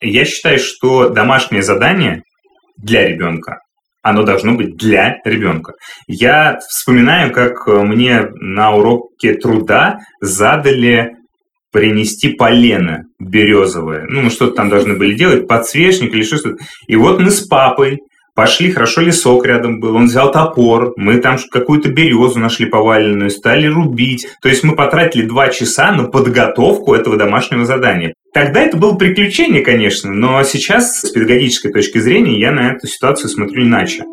[0.00, 2.22] Я считаю, что домашнее задание
[2.76, 3.58] для ребенка
[4.02, 5.74] оно должно быть для ребенка.
[6.06, 11.16] Я вспоминаю, как мне на уроке труда задали
[11.70, 14.06] принести полено березовое.
[14.08, 16.56] Ну, мы что-то там должны были делать, подсвечник или что-то.
[16.88, 17.98] И вот мы с папой
[18.34, 23.66] Пошли, хорошо лесок рядом был, он взял топор, мы там какую-то березу нашли поваленную, стали
[23.66, 24.26] рубить.
[24.40, 28.14] То есть мы потратили два часа на подготовку этого домашнего задания.
[28.32, 33.28] Тогда это было приключение, конечно, но сейчас с педагогической точки зрения я на эту ситуацию
[33.28, 34.04] смотрю иначе.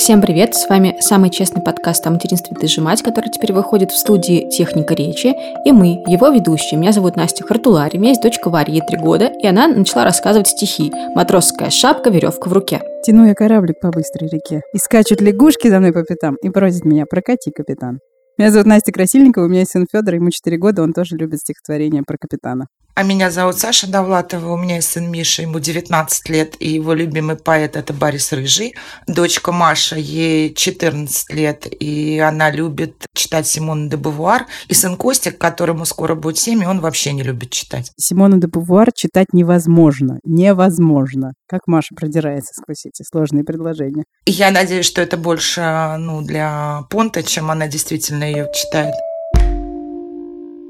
[0.00, 3.90] Всем привет, с вами самый честный подкаст о материнстве «Ты же мать», который теперь выходит
[3.90, 5.34] в студии «Техника речи»,
[5.66, 6.80] и мы, его ведущие.
[6.80, 10.04] Меня зовут Настя Хартулари, у меня есть дочка Варя, ей три года, и она начала
[10.04, 12.80] рассказывать стихи «Матросская шапка, веревка в руке».
[13.04, 16.86] Тяну я кораблик по быстрой реке, и скачут лягушки за мной по пятам, и просят
[16.86, 17.98] меня «Прокати, капитан».
[18.38, 21.40] Меня зовут Настя Красильникова, у меня есть сын Федор, ему 4 года, он тоже любит
[21.40, 22.68] стихотворение про капитана.
[23.00, 26.92] А меня зовут Саша Довлатова, у меня есть сын Миша, ему 19 лет, и его
[26.92, 28.74] любимый поэт– это Борис Рыжий.
[29.06, 34.44] Дочка Маша, ей 14 лет, и она любит читать Симона де Бувуар.
[34.68, 37.90] И сын Костик, которому скоро будет 7, и он вообще не любит читать.
[37.96, 41.32] Симона де Бувуар читать невозможно, невозможно.
[41.48, 44.04] Как Маша продирается сквозь эти сложные предложения.
[44.26, 48.92] Я надеюсь, что это больше ну, для Понта, чем она действительно ее читает.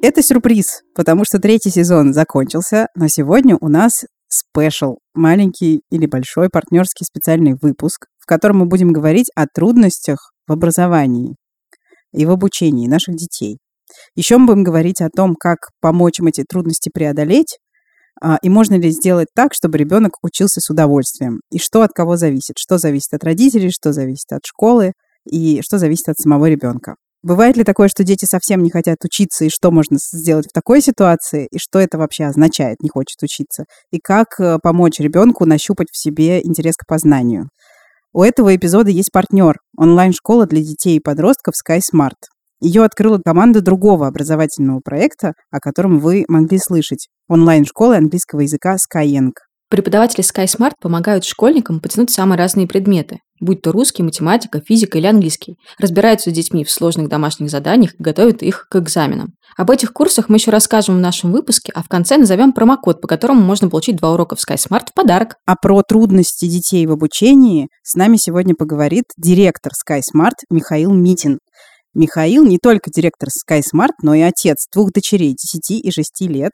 [0.02, 6.48] Это сюрприз, потому что третий сезон закончился, но сегодня у нас спешл, маленький или большой
[6.48, 11.36] партнерский специальный выпуск, в котором мы будем говорить о трудностях в образовании
[12.14, 13.58] и в обучении наших детей.
[14.14, 17.58] Еще мы будем говорить о том, как помочь им эти трудности преодолеть,
[18.22, 22.16] а, и можно ли сделать так, чтобы ребенок учился с удовольствием, и что от кого
[22.16, 24.92] зависит, что зависит от родителей, что зависит от школы,
[25.30, 26.94] и что зависит от самого ребенка.
[27.22, 30.80] Бывает ли такое, что дети совсем не хотят учиться, и что можно сделать в такой
[30.80, 35.88] ситуации, и что это вообще означает, не хочет учиться, и как э, помочь ребенку нащупать
[35.92, 37.50] в себе интерес к познанию.
[38.14, 42.16] У этого эпизода есть партнер– онлайн-школа для детей и подростков SkySmart.
[42.60, 49.32] Ее открыла команда другого образовательного проекта, о котором вы могли слышать– онлайн-школы английского языка Skyeng.
[49.70, 55.58] Преподаватели SkySmart помогают школьникам потянуть самые разные предметы, будь то русский, математика, физика или английский,
[55.78, 59.34] разбираются с детьми в сложных домашних заданиях и готовят их к экзаменам.
[59.56, 63.06] Об этих курсах мы еще расскажем в нашем выпуске, а в конце назовем промокод, по
[63.06, 65.36] которому можно получить два урока в SkySmart в подарок.
[65.46, 71.38] А про трудности детей в обучении с нами сегодня поговорит директор SkySmart Михаил Митин.
[71.94, 76.52] Михаил не только директор SkySmart, но и отец двух дочерей 10 и 6 лет,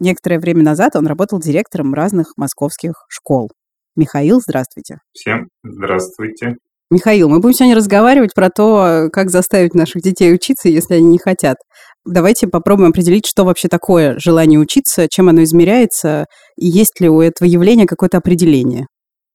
[0.00, 3.50] Некоторое время назад он работал директором разных московских школ.
[3.96, 4.98] Михаил, здравствуйте.
[5.12, 6.56] Всем здравствуйте.
[6.90, 11.18] Михаил, мы будем сегодня разговаривать про то, как заставить наших детей учиться, если они не
[11.18, 11.58] хотят.
[12.04, 16.24] Давайте попробуем определить, что вообще такое желание учиться, чем оно измеряется,
[16.56, 18.86] и есть ли у этого явления какое-то определение.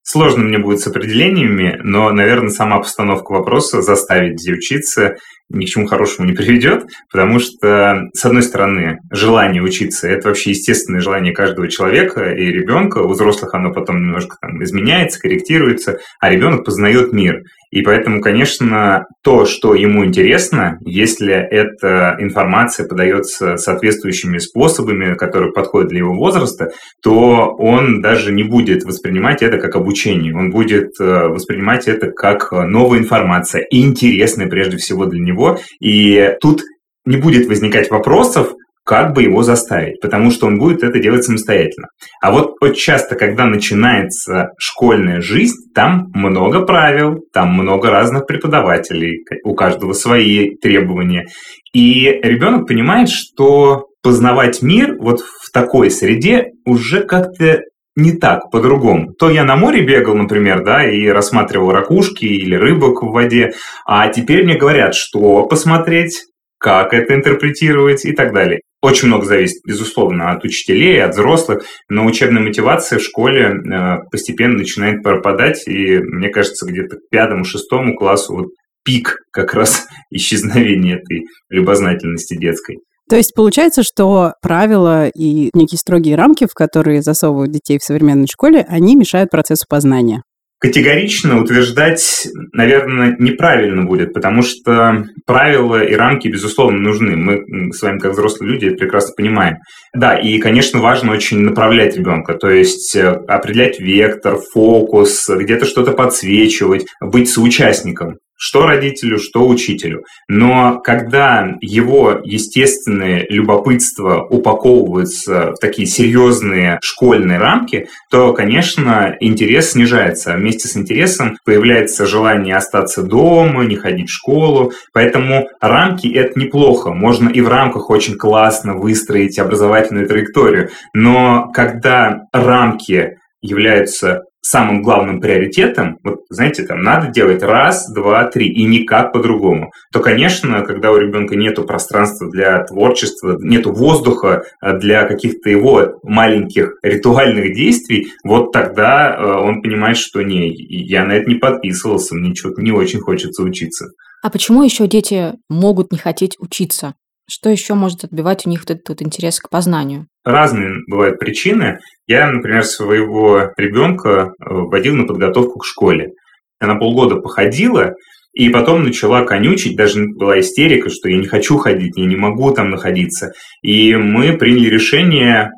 [0.02, 5.16] Сложно мне будет с определениями, но, наверное, сама постановка вопроса заставить детей учиться
[5.50, 10.52] ни к чему хорошему не приведет, потому что, с одной стороны, желание учиться– это вообще
[10.52, 13.00] естественное желание каждого человека и ребенка.
[13.00, 17.44] У взрослых оно потом немножко там изменяется, корректируется, а ребенок познает мир.
[17.76, 25.90] И поэтому, конечно, то, что ему интересно, если эта информация подается соответствующими способами, которые подходят
[25.90, 26.70] для его возраста,
[27.04, 30.34] то он даже не будет воспринимать это как обучение.
[30.34, 35.35] Он будет э, воспринимать это как новая информация интересная прежде всего для него.
[35.80, 36.62] И тут
[37.06, 38.54] не будет возникать вопросов,
[38.86, 41.88] как бы его заставить, потому что он будет это делать самостоятельно.
[42.22, 49.26] А вот, вот часто, когда начинается школьная жизнь, там много правил, там много разных преподавателей,
[49.44, 51.26] у каждого свои требования.
[51.74, 57.62] И ребенок понимает, что познавать мир вот в такой среде уже как-то
[57.96, 59.14] не так, по-другому.
[59.14, 63.54] То я на море бегал, например, да, и рассматривал ракушки или рыбок в воде,
[63.86, 66.26] а теперь мне говорят, что посмотреть,
[66.60, 68.62] как это интерпретировать и так далее.
[68.82, 74.60] Очень много зависит, безусловно, от учителей, от взрослых, но учебная мотивация в школе э, постепенно
[74.60, 78.48] начинает пропадать, и мне кажется, где-то к пятому-шестому классу вот
[78.84, 82.78] пик как раз исчезновения этой любознательности детской.
[83.10, 88.28] То есть получается, что правила и некие строгие рамки, в которые засовывают детей в современной
[88.28, 90.24] школе, они мешают процессу познания.
[90.58, 97.16] Категорично утверждать, наверное, неправильно будет, потому что правила и рамки, безусловно, нужны.
[97.16, 99.58] Мы с вами, как взрослые люди, это прекрасно понимаем.
[99.94, 105.92] Да, и, конечно, важно очень направлять ребенка, то есть э, определять вектор, фокус, где-то что-то
[105.92, 108.16] подсвечивать, быть соучастником.
[108.38, 110.04] Что родителю, что учителю.
[110.28, 120.34] Но когда его естественное любопытство упаковывается в такие серьезные школьные рамки, то, конечно, интерес снижается.
[120.34, 124.74] А вместе с интересом появляется желание остаться дома, не ходить в школу.
[124.94, 126.92] Поэтому рамки– это неплохо.
[126.92, 130.70] Можно и в рамках очень классно выстроить образовательную траекторию.
[130.94, 138.48] Но когда рамки являются самым главным приоритетом, вот, знаете, там надо делать раз, два, три,
[138.48, 144.74] и никак по-другому, то, конечно, когда у ребенка нет пространства для творчества, нет воздуха а,
[144.74, 151.14] для каких-то его маленьких ритуальных действий, вот тогда а, он понимает, что не, я на
[151.14, 153.88] это не подписывался, мне что-то не очень хочется учиться.
[154.22, 156.94] А почему еще дети могут не хотеть учиться?
[157.28, 160.08] Что еще может отбивать у них этот, этот интерес к познанию?
[160.24, 161.80] Разные бывают причины.
[162.08, 166.12] Я, например, своего ребенка э, водил на подготовку к школе.
[166.60, 167.94] Она полгода походила,
[168.34, 172.52] и потом начала конючить, даже была истерика, что я не хочу ходить, я не могу
[172.52, 173.32] там находиться.
[173.62, 175.52] И мы приняли решение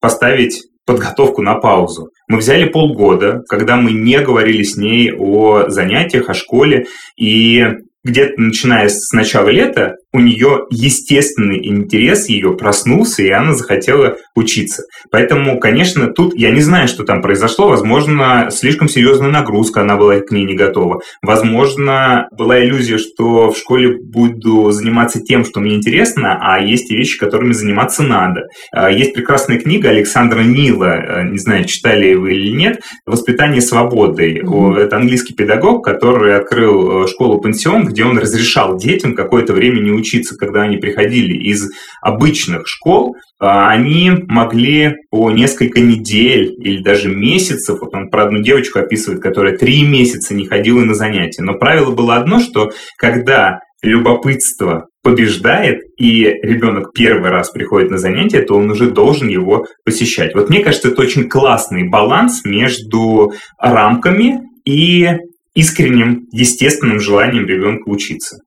[0.00, 2.08] поставить подготовку на паузу.
[2.28, 7.66] Мы взяли полгода, когда мы не говорили с ней о занятиях, о школе, и
[8.04, 14.84] где-то начиная с начала лета у нее естественный интерес ее проснулся, и она захотела учиться.
[15.10, 17.68] Поэтому, конечно, тут я не знаю, что там произошло.
[17.68, 21.00] Возможно, слишком серьезная нагрузка, она была к ней не готова.
[21.20, 26.96] Возможно, была иллюзия, что в школе буду заниматься тем, что мне интересно, а есть и
[26.96, 28.42] вещи, которыми заниматься надо.
[28.70, 34.42] А, есть прекрасная книга Александра Нила, э, не знаю, читали вы или нет, «Воспитание свободой».
[34.42, 34.78] Mm-hmm.
[34.78, 40.03] Это английский педагог, который открыл э, школу-пансион, где он разрешал детям какое-то время не учиться,
[40.38, 41.70] когда они приходили из
[42.00, 48.42] обычных школ, а, они могли по несколько недель или даже месяцев, вот он про одну
[48.42, 51.42] девочку описывает, которая три месяца не ходила на занятия.
[51.42, 58.40] Но правило было одно, что когда любопытство побеждает, и ребенок первый раз приходит на занятие,
[58.40, 60.34] то он уже должен его посещать.
[60.34, 65.10] Вот мне кажется, это очень классный баланс между рамками и
[65.54, 68.38] искренним, естественным желанием ребенка учиться.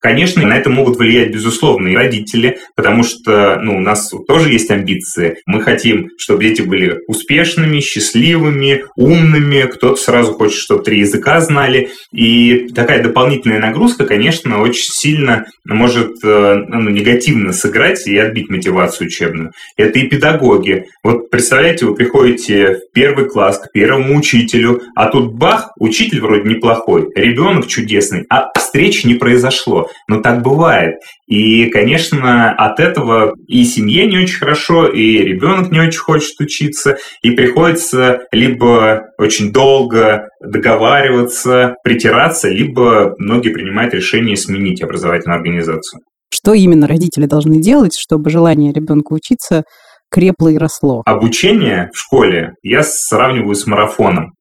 [0.00, 4.70] Конечно, на это могут влиять, безусловно, и родители, потому что ну, у нас тоже есть
[4.70, 5.38] амбиции.
[5.46, 9.62] Мы хотим, чтобы дети были успешными, счастливыми, умными.
[9.62, 11.90] Кто-то сразу хочет, чтобы три языка знали.
[12.12, 19.08] И такая дополнительная нагрузка, конечно, очень сильно может э, ну, негативно сыграть и отбить мотивацию
[19.08, 19.52] учебную.
[19.76, 20.86] Это и педагоги.
[21.02, 26.48] Вот представляете, вы приходите в первый класс к первому учителю, а тут бах, учитель вроде
[26.48, 30.96] неплохой, ребенок чудесный, а встречи не произошло но так бывает.
[31.26, 36.96] И, конечно, от этого и семье не очень хорошо, и ребенок не очень хочет учиться,
[37.22, 46.00] и приходится либо очень долго договариваться, притираться, либо многие принимают решение сменить образовательную организацию.
[46.32, 49.64] Что именно родители должны делать, чтобы желание ребенка учиться
[50.10, 51.02] крепло и росло?
[51.06, 54.32] Обучение в школе я сравниваю с марафоном.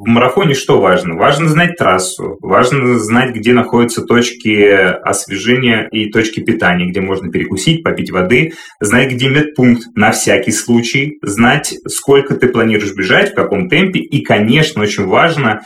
[0.00, 1.14] В марафоне что важно?
[1.14, 7.84] Важно знать трассу, важно знать, где находятся точки освежения и точки питания, где можно перекусить,
[7.84, 13.68] попить воды, знать, где медпункт на всякий случай, знать, сколько ты планируешь бежать, в каком
[13.68, 15.60] темпе, и, конечно, очень важно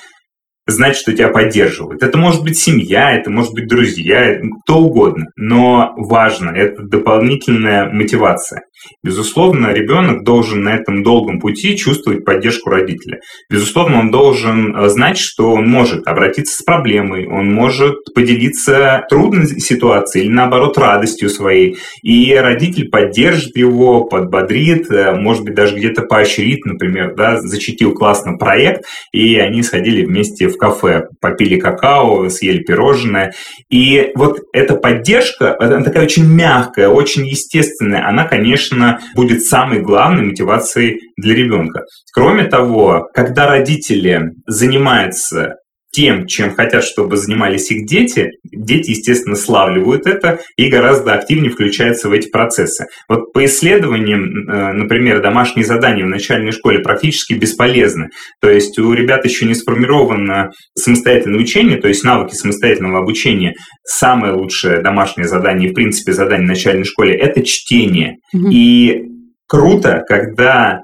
[0.67, 2.03] знать, что тебя поддерживают.
[2.03, 5.27] Это может быть семья, это может быть друзья, кто угодно.
[5.37, 8.63] Но важно, это дополнительная мотивация.
[9.03, 13.21] Безусловно, ребенок должен на этом долгом пути чувствовать поддержку родителя.
[13.51, 19.47] Безусловно, он должен э, знать, что он может обратиться с проблемой, он может поделиться трудной
[19.61, 21.77] ситуацией или, наоборот, радостью своей.
[22.03, 28.37] И родитель поддержит его, подбодрит, э, может быть, даже где-то поощрит, например, да, зачитил классно
[28.39, 33.35] проект, и они сходили вместе в кафе, попили какао, съели пирожное.
[33.71, 38.74] И вот эта поддержка, она такая очень мягкая, очень естественная, она, конечно,
[39.15, 41.83] будет самой главной мотивацией для ребенка.
[42.13, 45.57] Кроме того, когда родители занимаются
[45.95, 52.09] тем, чем хотят, чтобы занимались их дети, дети, естественно, славливают это и гораздо активнее включаются
[52.09, 52.87] в эти процессы.
[53.09, 58.11] Вот по исследованиям, э, например, домашние задания в начальной школе практически бесполезны.
[58.41, 63.55] То есть у ребят еще не сформировано самостоятельное учение, то есть навыки самостоятельного обучения.
[63.85, 68.17] Самое лучшее домашнее задание, в принципе, задание в начальной школе– это чтение.
[68.33, 68.49] Угу.
[68.51, 69.05] И
[69.47, 70.81] круто, когда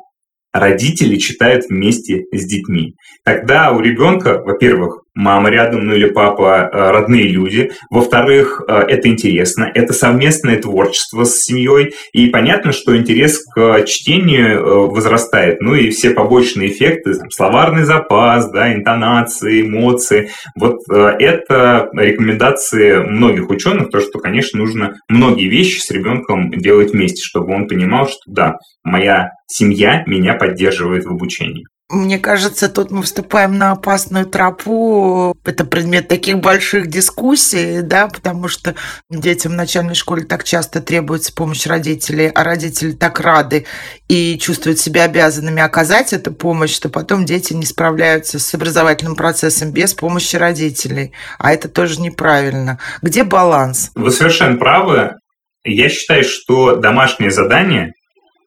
[0.53, 2.95] родители читают вместе с детьми.
[3.25, 7.73] Тогда у ребенка, во-первых, мама рядом, ну или папа, э, родные люди.
[7.91, 14.61] Во-вторых, э, это интересно, это совместное творчество с семьей, и понятно, что интерес к чтению
[14.61, 20.31] э, возрастает, ну и все побочные эффекты, там, словарный запас, да, интонации, эмоции.
[20.59, 27.23] Вот это рекомендации многих ученых, то, что, конечно, нужно многие вещи с ребенком делать вместе,
[27.23, 31.65] чтобы он понимал, что да, моя семья меня поддерживает в обучении.
[31.91, 35.37] Мне кажется, тут мы вступаем на опасную тропу.
[35.45, 38.77] Это предмет таких больших дискуссий, да, потому что
[39.11, 43.67] детям в начальной школе так часто требуется помощь родителей, а родители так рады
[44.07, 49.73] и чувствуют себя обязанными оказать эту помощь, что потом дети не справляются с образовательным процессом
[49.73, 51.13] без помощи родителей.
[51.41, 52.79] А это тоже неправильно.
[53.03, 53.91] Где баланс?
[53.97, 55.17] Вы совершенно правы.
[55.65, 57.95] Я считаю, что домашнее задание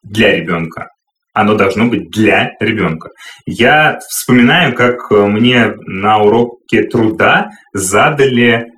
[0.02, 0.93] для ребенка
[1.34, 3.10] оно должно быть для ребенка.
[3.44, 8.68] Я вспоминаю, как мне на уроке труда задали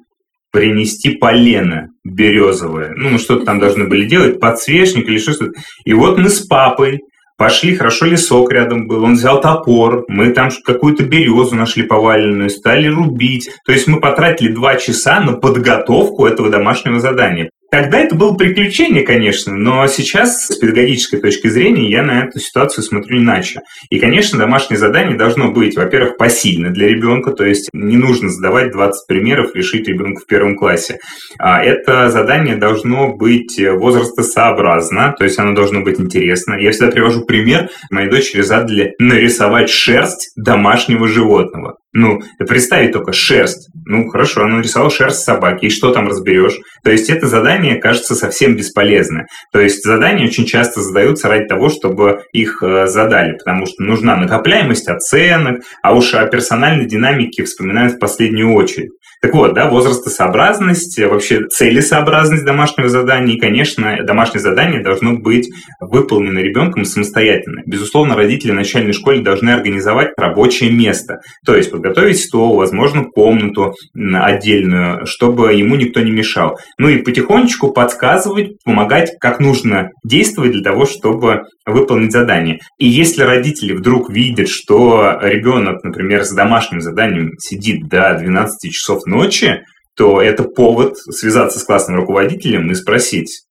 [0.50, 2.94] принести полено березовое.
[2.96, 5.52] Ну, мы что-то там должны были делать, подсвечник или что-то.
[5.84, 7.00] И вот мы с папой
[7.38, 12.86] Пошли, хорошо лесок рядом был, он взял топор, мы там какую-то березу нашли поваленную, стали
[12.88, 13.50] рубить.
[13.66, 17.50] То есть мы потратили два часа на подготовку этого домашнего задания.
[17.70, 22.84] Тогда это было приключение, конечно, но сейчас с педагогической точки зрения я на эту ситуацию
[22.84, 23.60] смотрю иначе.
[23.90, 28.72] И, конечно, домашнее задание должно быть, во-первых, посильно для ребенка, то есть не нужно задавать
[28.72, 30.98] 20 примеров, решить ребенка в первом классе.
[31.38, 36.54] А это задание должно быть возрастосообразно, то есть оно должно быть интересно.
[36.54, 37.68] Я всегда привожу пример.
[37.90, 41.78] Моей дочери задали нарисовать шерсть домашнего животного.
[41.98, 43.70] Ну, представить только шерсть.
[43.86, 46.58] Ну, хорошо, она нарисовала шерсть собаки, и что там разберешь?
[46.84, 49.28] То есть это задание кажется совсем бесполезное.
[49.50, 54.14] То есть задания очень часто задаются ради того, чтобы их э, задали, потому что нужна
[54.14, 58.90] накопляемость оценок, а уж о персональной динамике вспоминают в последнюю очередь.
[59.22, 65.48] Так вот, да, возрастосообразность, вообще целесообразность домашнего задания, и, конечно, домашнее задание должно быть
[65.80, 67.62] выполнено ребенком самостоятельно.
[67.66, 73.74] Безусловно, родители в начальной школе должны организовать рабочее место, то есть подготовить стол, возможно, комнату
[73.94, 76.58] отдельную, чтобы ему никто не мешал.
[76.78, 82.58] Ну и потихонечку подсказывать, помогать, как нужно действовать для того, чтобы выполнить задание.
[82.78, 89.05] И если родители вдруг видят, что ребенок, например, с домашним заданием сидит до 12 часов
[89.06, 89.62] ночи,
[89.96, 93.44] то это повод связаться с классным руководителем и спросить,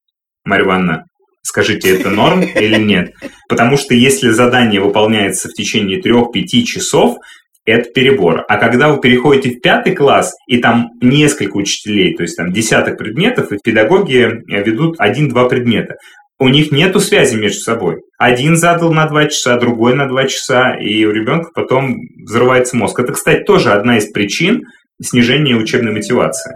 [0.44, 1.06] Марья Ивановна,
[1.42, 3.14] скажите, это норм или нет?
[3.50, 7.18] Потому что если задание выполняется в течение 3-5 часов,
[7.66, 8.46] это перебор.
[8.48, 12.98] А когда вы переходите в пятый класс, и там несколько учителей, то есть там десяток
[12.98, 15.96] предметов, и педагоги ведут один-два предмета,
[16.38, 18.02] у них нету связи между собой.
[18.20, 23.00] Один задал на два часа, другой на два часа, и у ребенка потом взрывается мозг.
[23.00, 24.64] Это, кстати, тоже одна из причин
[25.02, 26.56] снижения учебной мотивации.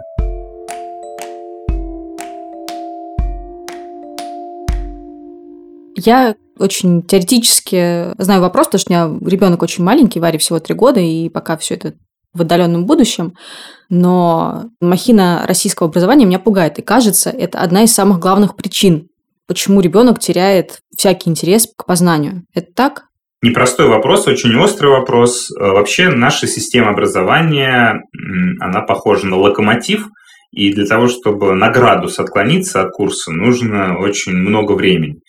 [5.96, 10.74] Я очень теоретически знаю вопрос, потому что у меня ребенок очень маленький, Варе всего три
[10.74, 11.94] года, и пока все это
[12.32, 13.34] в отдаленном будущем,
[13.88, 19.08] но махина российского образования меня пугает, и кажется, это одна из самых главных причин,
[19.46, 22.44] почему ребенок теряет всякий интерес к познанию.
[22.54, 23.09] Это так?
[23.42, 25.50] Непростой вопрос, очень острый вопрос.
[25.50, 28.02] Э, вообще наша система образования,
[28.60, 30.08] она похожа на локомотив,
[30.52, 35.20] и для того, чтобы на градус отклониться от курса, нужно очень много времени.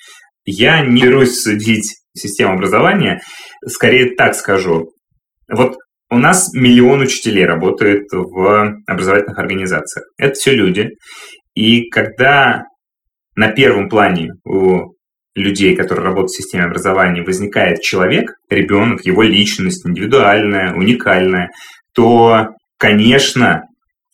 [0.45, 3.21] Я не берусь судить систему образования,
[3.65, 4.89] скорее так скажу.
[5.47, 5.77] Вот
[6.09, 10.05] у нас миллион учителей работает в образовательных организациях.
[10.17, 10.89] Это все люди.
[11.55, 12.63] И когда
[13.35, 14.90] на первом плане у
[15.35, 21.51] людей, которые работают в системе образования, возникает человек, ребенок, его личность, индивидуальная, уникальная,
[21.93, 23.63] то, конечно,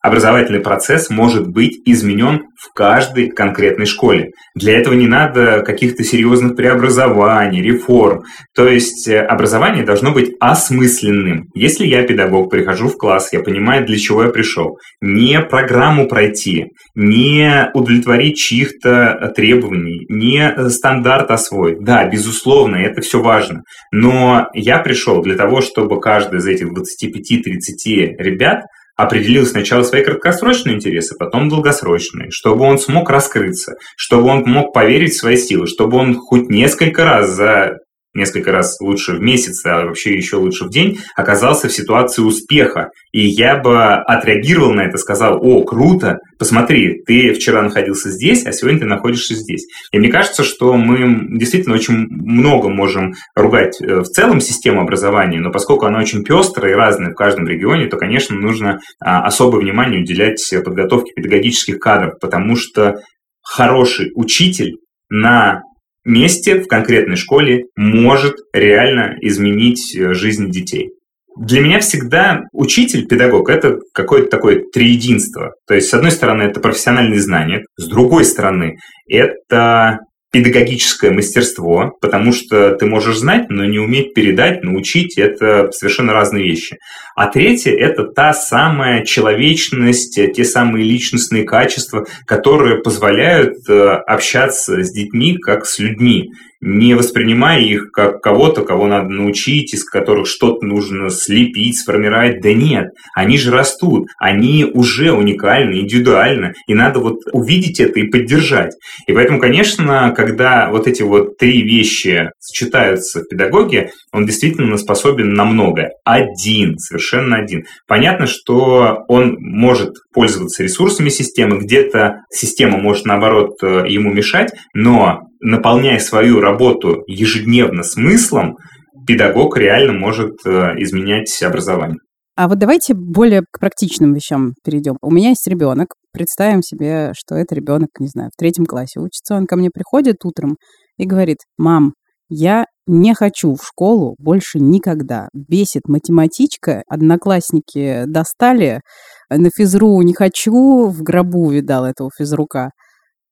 [0.07, 4.31] образовательный процесс может быть изменен в каждой конкретной школе.
[4.55, 8.23] Для этого не надо каких-то серьезных преобразований, реформ.
[8.55, 11.49] То есть э, образование должно быть осмысленным.
[11.53, 14.77] Если я педагог, прихожу в класс, я понимаю, для чего я пришел.
[15.01, 21.83] Не программу пройти, не удовлетворить чьих-то требований, не стандарт освоить.
[21.83, 23.61] Да, безусловно, это все важно.
[23.91, 28.63] Но я пришел для того, чтобы каждый из этих 25-30 ребят
[28.97, 35.13] определил сначала свои краткосрочные интересы, потом долгосрочные, чтобы он смог раскрыться, чтобы он мог поверить
[35.13, 37.77] в свои силы, чтобы он хоть несколько раз за
[38.17, 42.89] несколько раз лучше в месяц, а вообще еще лучше в день, оказался в ситуации успеха.
[43.13, 48.51] И я бы отреагировал на это, сказал, о, круто, посмотри, ты вчера находился здесь, а
[48.51, 49.65] сегодня ты находишься здесь.
[49.91, 55.39] И мне кажется, что мы действительно очень много можем ругать э, в целом систему образования,
[55.39, 59.61] но поскольку она очень пестрая и разная в каждом регионе, то, конечно, нужно а, особое
[59.61, 62.99] внимание уделять подготовке педагогических кадров, потому что
[63.41, 64.73] хороший учитель
[65.09, 65.61] на
[66.07, 70.91] месте в конкретной школе может реально изменить э, жизнь детей.
[71.37, 75.53] Для меня всегда учитель, педагог– это какое-то такое триединство.
[75.67, 79.99] То есть, с одной стороны, это профессиональные знания, с другой стороны, это
[80.37, 86.43] педагогическое мастерство, потому что ты можешь знать, но не уметь передать, научить– это совершенно разные
[86.43, 86.77] вещи.
[87.15, 93.73] А третье– это та самая человечность, те самые личностные качества, которые позволяют э,
[94.05, 96.29] общаться с детьми как с людьми
[96.61, 102.41] не воспринимая их как кого-то, кого надо научить, из которых что-то нужно слепить, сформировать.
[102.41, 108.07] Да нет, они же растут, они уже уникальны, индивидуальны, и надо вот увидеть это и
[108.07, 108.75] поддержать.
[109.07, 115.33] И поэтому, конечно, когда вот эти вот три вещи сочетаются в педагоге, он действительно способен
[115.33, 115.91] на многое.
[116.03, 117.65] Один, совершенно один.
[117.87, 125.26] Понятно, что он может пользоваться ресурсами системы, где-то система может, наоборот, э, ему мешать, но
[125.41, 128.57] наполняя свою работу ежедневно смыслом,
[129.05, 131.99] педагог реально может э, изменять образование.
[132.35, 134.97] А вот давайте более к практичным вещам перейдем.
[135.01, 135.95] У меня есть ребенок.
[136.13, 139.35] Представим себе, что это ребенок, не знаю, в третьем классе учится.
[139.35, 140.57] Он ко мне приходит утром
[140.97, 141.93] и говорит, мам,
[142.29, 145.29] я не хочу в школу больше никогда.
[145.33, 148.81] Бесит математичка, одноклассники достали,
[149.29, 152.69] на физру не хочу, в гробу видал этого физрука.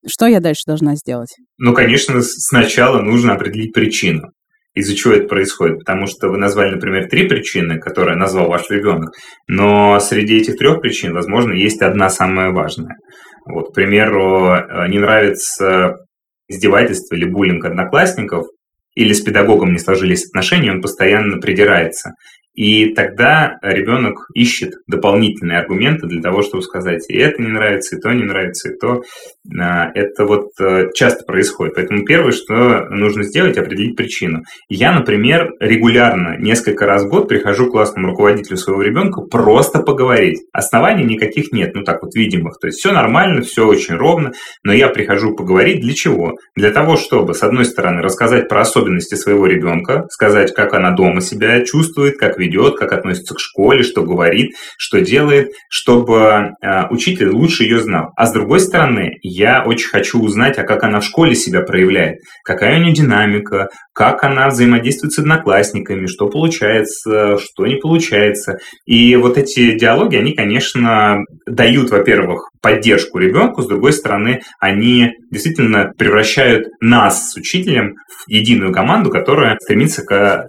[0.08, 1.36] Что я дальше должна сделать?
[1.58, 4.32] Ну, конечно, сначала нужно определить причину,
[4.74, 5.80] из-за чего это происходит.
[5.80, 9.12] Потому что вы назвали, например, три причины, которые назвал ваш ребенок,
[9.48, 12.96] но среди этих трех причин, возможно, есть одна самая важная.
[13.46, 15.98] Вот, к примеру, э, не нравится
[16.48, 18.46] издевательство или буллинг одноклассников,
[18.96, 22.12] или с педагогом не сложились отношения, он постоянно придирается.
[22.56, 28.00] И тогда ребенок ищет дополнительные аргументы для того, чтобы сказать, и это не нравится, и
[28.00, 29.04] то не нравится, и то.
[29.60, 31.76] А, это вот э, часто происходит.
[31.76, 34.44] Поэтому первое, что нужно сделать, определить причину.
[34.70, 40.44] Я, например, регулярно, несколько раз в год прихожу к классному руководителю своего ребенка просто поговорить.
[40.52, 42.58] Оснований никаких нет, ну так вот видимых.
[42.60, 44.32] То есть все нормально, все очень ровно,
[44.64, 46.38] но я прихожу поговорить для чего?
[46.56, 51.22] Для того, чтобы, с одной стороны, рассказать про особенности своего ребенка, сказать, как она дома
[51.22, 57.30] себя чувствует, как ведет, как относится к школе, что говорит, что делает, чтобы э, учитель
[57.30, 58.12] лучше ее знал.
[58.16, 62.20] А с другой стороны, я очень хочу узнать, а как она в школе себя проявляет,
[62.44, 68.58] какая у нее динамика, как она взаимодействует с одноклассниками, что получается, что не получается.
[68.86, 75.92] И вот эти диалоги, они, конечно, дают, во-первых, поддержку ребенку, с другой стороны, они действительно
[75.98, 80.48] превращают нас с учителем в единую команду, которая стремится к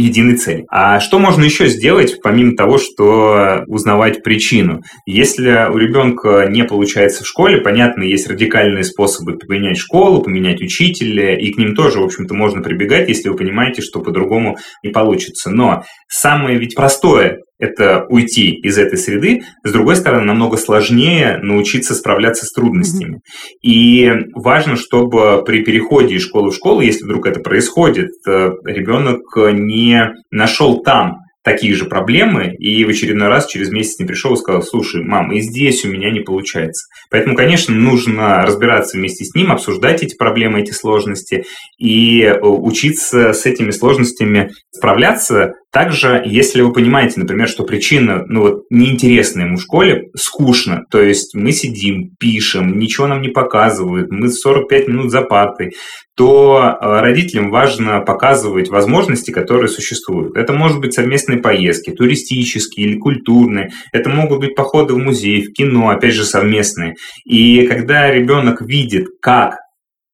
[0.00, 0.64] единой цели.
[0.70, 4.82] А что можно еще сделать, помимо того, что узнавать причину?
[5.06, 11.38] Если у ребенка не получается в школе, понятно, есть радикальные способы поменять школу, поменять учителя,
[11.38, 15.50] и к ним тоже, в общем-то, можно прибегать, если вы понимаете, что по-другому не получится.
[15.50, 19.42] Но самое ведь простое это уйти из этой среды.
[19.62, 23.16] С другой стороны, намного сложнее научиться справляться с трудностями.
[23.16, 23.58] Mm-hmm.
[23.62, 29.20] И важно, чтобы при переходе из школы в школу, если вдруг это происходит, э, ребенок
[29.36, 34.36] не нашел там такие же проблемы, и в очередной раз через месяц не пришел и
[34.36, 36.86] сказал, слушай, мам, и здесь у меня не получается.
[37.10, 41.44] Поэтому, конечно, нужно разбираться вместе с ним, обсуждать эти проблемы, эти сложности,
[41.78, 45.54] и э, учиться с этими сложностями справляться.
[45.72, 51.00] Также, если вы понимаете, например, что причина ну, вот, неинтересная ему в школе, скучно, то
[51.00, 55.72] есть мы сидим, пишем, ничего нам не показывают, мы 45 минут за партой,
[56.16, 60.36] то э, родителям важно показывать возможности, которые существуют.
[60.36, 63.70] Это может быть совместные поездки, туристические или культурные.
[63.92, 66.96] Это могут быть походы в музей, в кино, опять же, совместные.
[67.24, 69.58] И когда ребенок видит, как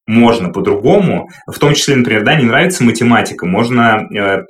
[0.06, 4.44] можно по-другому, в том числе, например, да, не нравится математика, можно э,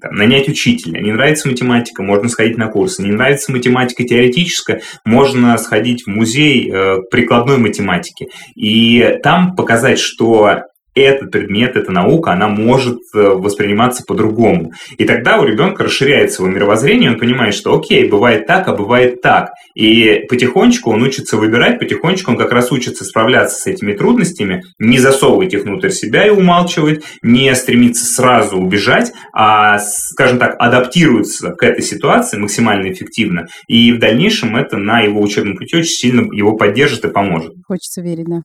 [0.00, 5.58] там, нанять учителя, не нравится математика, можно сходить на курсы, не нравится математика теоретическая, можно
[5.58, 8.28] сходить в музей э, прикладной математики.
[8.54, 10.62] И там показать, что
[10.94, 14.72] этот предмет, эта наука, она может э, восприниматься по-другому.
[14.98, 19.22] И тогда у ребенка расширяется его мировоззрение, он понимает, что окей, бывает так, а бывает
[19.22, 19.52] так.
[19.74, 24.98] И потихонечку он учится выбирать, потихонечку он как раз учится справляться с этими трудностями, не
[24.98, 31.62] засовывать их внутрь себя и умалчивать, не стремиться сразу убежать, а, скажем так, адаптируется к
[31.62, 33.46] этой ситуации максимально эффективно.
[33.66, 37.54] И в дальнейшем это на его учебном пути очень сильно его поддержит и поможет.
[37.66, 38.42] Хочется верить, да.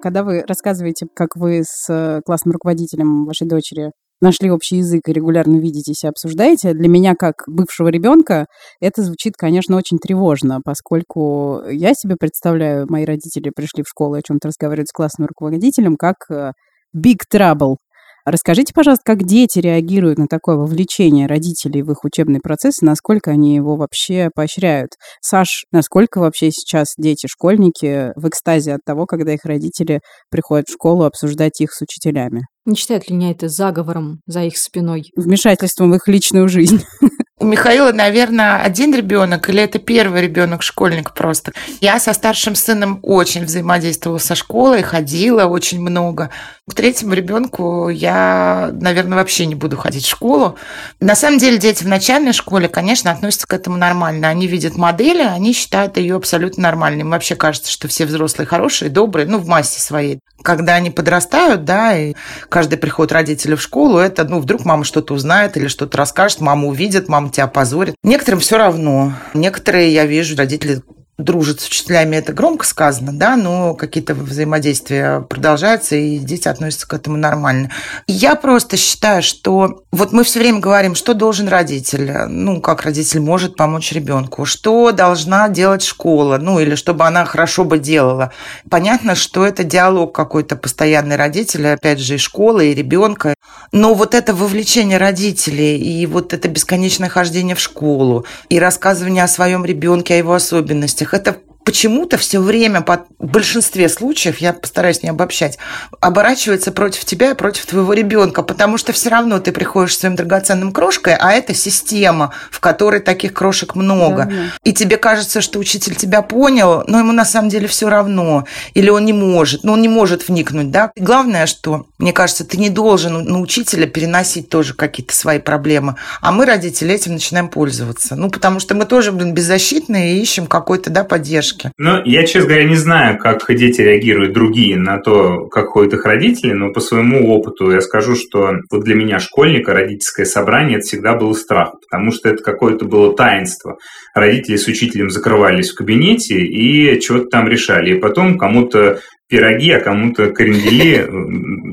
[0.00, 5.12] Когда вы рассказываете, как вы с э, классным руководителем вашей дочери нашли общий язык и
[5.12, 8.46] регулярно видитесь и обсуждаете, для меня, как бывшего ребенка,
[8.80, 14.22] это звучит, конечно, очень тревожно, поскольку я себе представляю, мои родители пришли в школу о
[14.22, 16.52] чем-то разговаривать с классным руководителем, как э,
[16.96, 17.76] big trouble.
[18.24, 23.30] Расскажите, пожалуйста, как дети реагируют на такое вовлечение родителей в их учебный процесс и насколько
[23.30, 24.90] они его вообще поощряют?
[25.20, 30.72] Саш, насколько вообще сейчас дети, школьники в экстазе от того, когда их родители приходят в
[30.72, 32.42] школу обсуждать их с учителями?
[32.66, 35.04] Не считают ли меня это заговором за их спиной?
[35.16, 36.82] Вмешательством в их личную жизнь.
[37.42, 41.52] У Михаила, наверное, один ребенок или это первый ребенок, школьник просто.
[41.80, 46.28] Я со старшим сыном очень взаимодействовала со школой, ходила очень много.
[46.68, 50.56] К третьему ребенку я, наверное, вообще не буду ходить в школу.
[51.00, 54.28] На самом деле дети в начальной школе, конечно, относятся к этому нормально.
[54.28, 57.00] Они видят модели, они считают ее абсолютно нормальной.
[57.00, 60.20] Им вообще кажется, что все взрослые хорошие, добрые, ну, в массе своей.
[60.42, 62.14] Когда они подрастают, да, и
[62.48, 66.68] каждый приход родителей в школу, это, ну, вдруг мама что-то узнает или что-то расскажет, мама
[66.68, 67.94] увидит, мама тебя позорит.
[68.02, 69.14] Некоторым все равно.
[69.34, 70.82] Некоторые, я вижу, родители
[71.24, 76.94] дружат с учителями, это громко сказано, да, но какие-то взаимодействия продолжаются, и дети относятся к
[76.94, 77.70] этому нормально.
[78.06, 83.20] Я просто считаю, что вот мы все время говорим, что должен родитель, ну, как родитель
[83.20, 88.32] может помочь ребенку, что должна делать школа, ну, или чтобы она хорошо бы делала.
[88.68, 93.34] Понятно, что это диалог какой-то постоянный родителя, опять же, и школы, и ребенка.
[93.72, 99.28] Но вот это вовлечение родителей, и вот это бесконечное хождение в школу, и рассказывание о
[99.28, 101.40] своем ребенке, о его особенностях, это
[101.70, 105.56] почему-то все время, по большинстве случаев, я постараюсь не обобщать,
[106.00, 110.72] оборачивается против тебя и против твоего ребенка, потому что все равно ты приходишь своим драгоценным
[110.72, 114.24] крошкой, а это система, в которой таких крошек много.
[114.24, 114.32] Да,
[114.64, 118.46] И тебе кажется, что учитель тебя понял, но ему на самом деле все равно.
[118.74, 120.72] Или он не может, но он не может вникнуть.
[120.72, 120.90] Да?
[120.96, 125.94] И главное, что, мне кажется, ты не должен на учителя переносить тоже какие-то свои проблемы.
[126.20, 128.16] А мы, родители, этим начинаем пользоваться.
[128.16, 131.72] Ну, потому что мы тоже, блин, беззащитные и ищем какой-то да, поддержки поддержки.
[131.78, 136.04] Ну, я, честно говоря, не знаю, как дети реагируют другие на то, как ходят их
[136.04, 140.86] родители, но по своему опыту я скажу, что вот для меня школьника родительское собрание это
[140.86, 143.78] всегда был страх, потому что это какое-то было таинство.
[144.14, 147.96] Родители с учителем закрывались в кабинете и что-то там решали.
[147.96, 151.08] И потом кому-то пироги, а кому-то крендели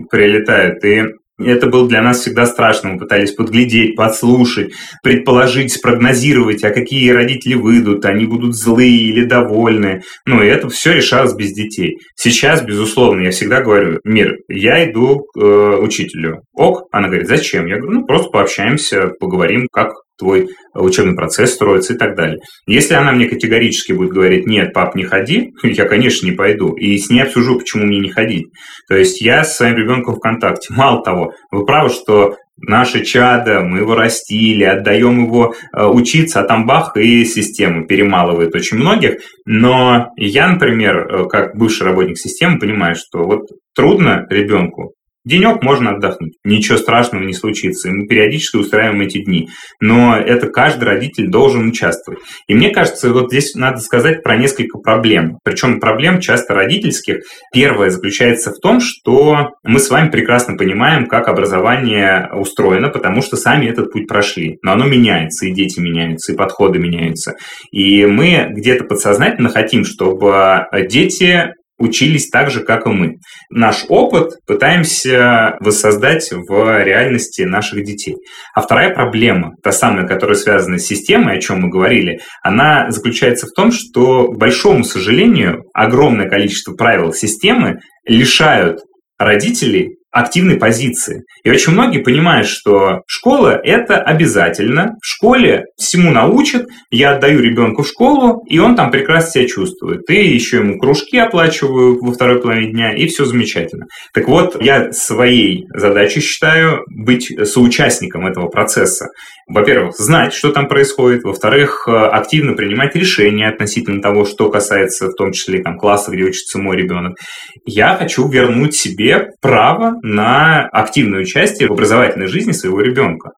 [0.09, 0.83] прилетают.
[0.85, 1.03] И
[1.39, 2.91] это было для нас всегда страшно.
[2.91, 4.73] Мы пытались подглядеть, подслушать,
[5.03, 10.01] предположить, спрогнозировать, а какие родители выйдут, они будут злые или довольны.
[10.25, 11.99] Ну, и это все решалось без детей.
[12.15, 16.41] Сейчас, безусловно, я всегда говорю, Мир, я иду к э, учителю.
[16.53, 17.67] Ок, она говорит, зачем?
[17.67, 22.39] Я говорю, ну, просто пообщаемся, поговорим, как твой учебный процесс строится и так далее.
[22.65, 26.73] Если она мне категорически будет говорить, нет, пап, не ходи, я, конечно, не пойду.
[26.73, 28.47] И с ней обсужу, почему мне не ходить.
[28.87, 30.73] То есть я с своим ребенком в контакте.
[30.73, 36.43] Мало того, вы правы, что наше чадо, мы его растили, отдаем его э, учиться, а
[36.43, 39.17] там бах, и система перемалывает очень многих.
[39.45, 43.41] Но я, например, э, как бывший работник системы, понимаю, что вот
[43.75, 44.93] трудно ребенку,
[45.27, 47.89] Денек можно отдохнуть, ничего страшного не случится.
[47.89, 49.49] И мы периодически устраиваем эти дни.
[49.81, 52.21] Но это каждый родитель должен участвовать.
[52.47, 55.39] И мне кажется, вот здесь надо сказать про несколько проблем.
[55.43, 57.17] Причем проблем часто родительских.
[57.53, 63.35] Первое заключается в том, что мы с вами прекрасно понимаем, как образование устроено, потому что
[63.35, 64.59] сами этот путь прошли.
[64.61, 67.35] Но оно меняется, и дети меняются, и подходы меняются.
[67.71, 73.17] И мы где-то подсознательно хотим, чтобы дети учились так же, как и мы.
[73.49, 78.15] Наш опыт пытаемся воссоздать в реальности наших детей.
[78.53, 83.47] А вторая проблема, та самая, которая связана с системой, о чем мы говорили, она заключается
[83.47, 88.79] в том, что, к большому сожалению, огромное количество правил системы лишают
[89.17, 91.23] родителей активной позиции.
[91.43, 94.95] И очень многие понимают, что школа– это обязательно.
[95.01, 100.09] В школе всему научат, я отдаю ребенку в школу, и он там прекрасно себя чувствует.
[100.09, 103.85] И еще ему кружки оплачиваю во второй половине дня, и все замечательно.
[104.13, 109.09] Так вот, я своей задачей считаю быть соучастником этого процесса.
[109.47, 115.15] Во-первых, знать, что там происходит, во-вторых, э, активно принимать решения относительно того, что касается в
[115.15, 117.17] том числе там, класса, где учится мой ребенок.
[117.65, 123.31] Я хочу вернуть себе право на активное участие в образовательной жизни своего ребенка.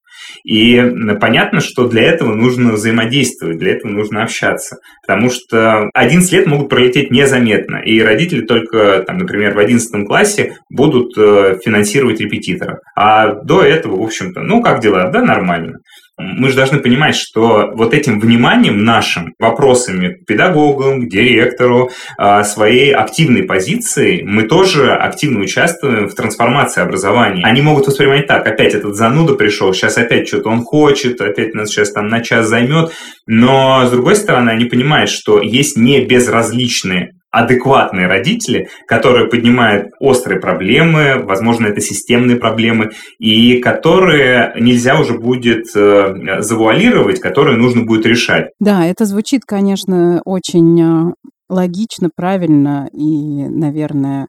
[0.43, 0.81] И
[1.19, 4.77] понятно, что для этого нужно взаимодействовать, для этого нужно общаться.
[5.05, 7.77] Потому что 11 лет могут пролететь незаметно.
[7.77, 12.79] И родители только, там, например, в 11 классе будут э, финансировать репетитора.
[12.95, 15.09] А до этого, в общем-то, ну, как дела?
[15.11, 15.79] Да, нормально
[16.19, 22.43] мы же должны понимать, что вот этим вниманием нашим, вопросами к педагогам, к директору, а,
[22.43, 27.43] своей активной позицией, мы тоже активно участвуем в трансформации образования.
[27.45, 31.69] Они могут воспринимать так, опять этот зануда пришел, сейчас опять что-то он хочет, опять нас
[31.69, 32.91] сейчас там на час займет,
[33.25, 40.39] но с другой стороны они понимают, что есть не безразличные адекватные родители, которые поднимают острые
[40.39, 48.05] проблемы, возможно, это системные проблемы, и которые нельзя уже будет э, завуалировать, которые нужно будет
[48.05, 48.51] решать.
[48.59, 51.13] Да, это звучит, конечно, очень э,
[51.49, 54.27] логично, правильно и, наверное,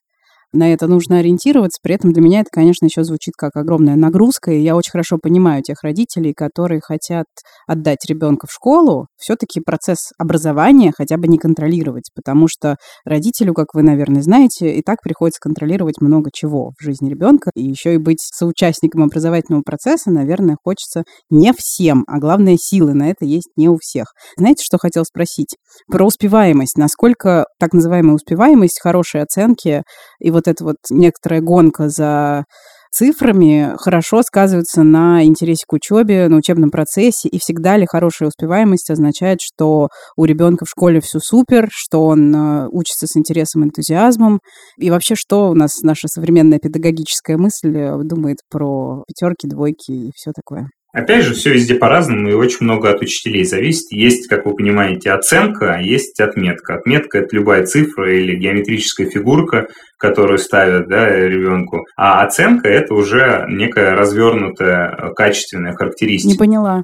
[0.53, 1.79] на это нужно ориентироваться.
[1.83, 4.51] При этом для меня это, конечно, еще звучит как огромная нагрузка.
[4.51, 7.27] И я очень хорошо понимаю тех родителей, которые хотят
[7.67, 13.75] отдать ребенка в школу, все-таки процесс образования хотя бы не контролировать, потому что родителю, как
[13.75, 17.51] вы, наверное, знаете, и так приходится контролировать много чего в жизни ребенка.
[17.55, 23.11] И еще и быть соучастником образовательного процесса, наверное, хочется не всем, а главное, силы на
[23.11, 24.07] это есть не у всех.
[24.37, 25.57] Знаете, что хотел спросить?
[25.91, 26.77] Про успеваемость.
[26.77, 29.83] Насколько так называемая успеваемость, хорошие оценки
[30.19, 32.44] и вот вот эта вот некоторая гонка за
[32.92, 38.90] цифрами хорошо сказывается на интересе к учебе, на учебном процессе, и всегда ли хорошая успеваемость
[38.90, 44.40] означает, что у ребенка в школе все супер, что он э, учится с интересом, энтузиазмом,
[44.76, 50.11] и вообще что у нас наша современная педагогическая мысль э, думает про пятерки, двойки и
[50.16, 50.68] все такое.
[50.92, 53.92] Опять же, все везде по-разному, и очень много от учителей зависит.
[53.92, 56.74] Есть, как вы понимаете, оценка, а есть отметка.
[56.74, 61.85] Отметка– это любая цифра или геометрическая фигурка, которую ставят да, ребенку.
[61.96, 66.33] А оценка– это уже некая развернутая качественная характеристика.
[66.33, 66.83] Не поняла.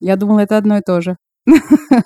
[0.00, 1.16] Я думала, это одно и то же.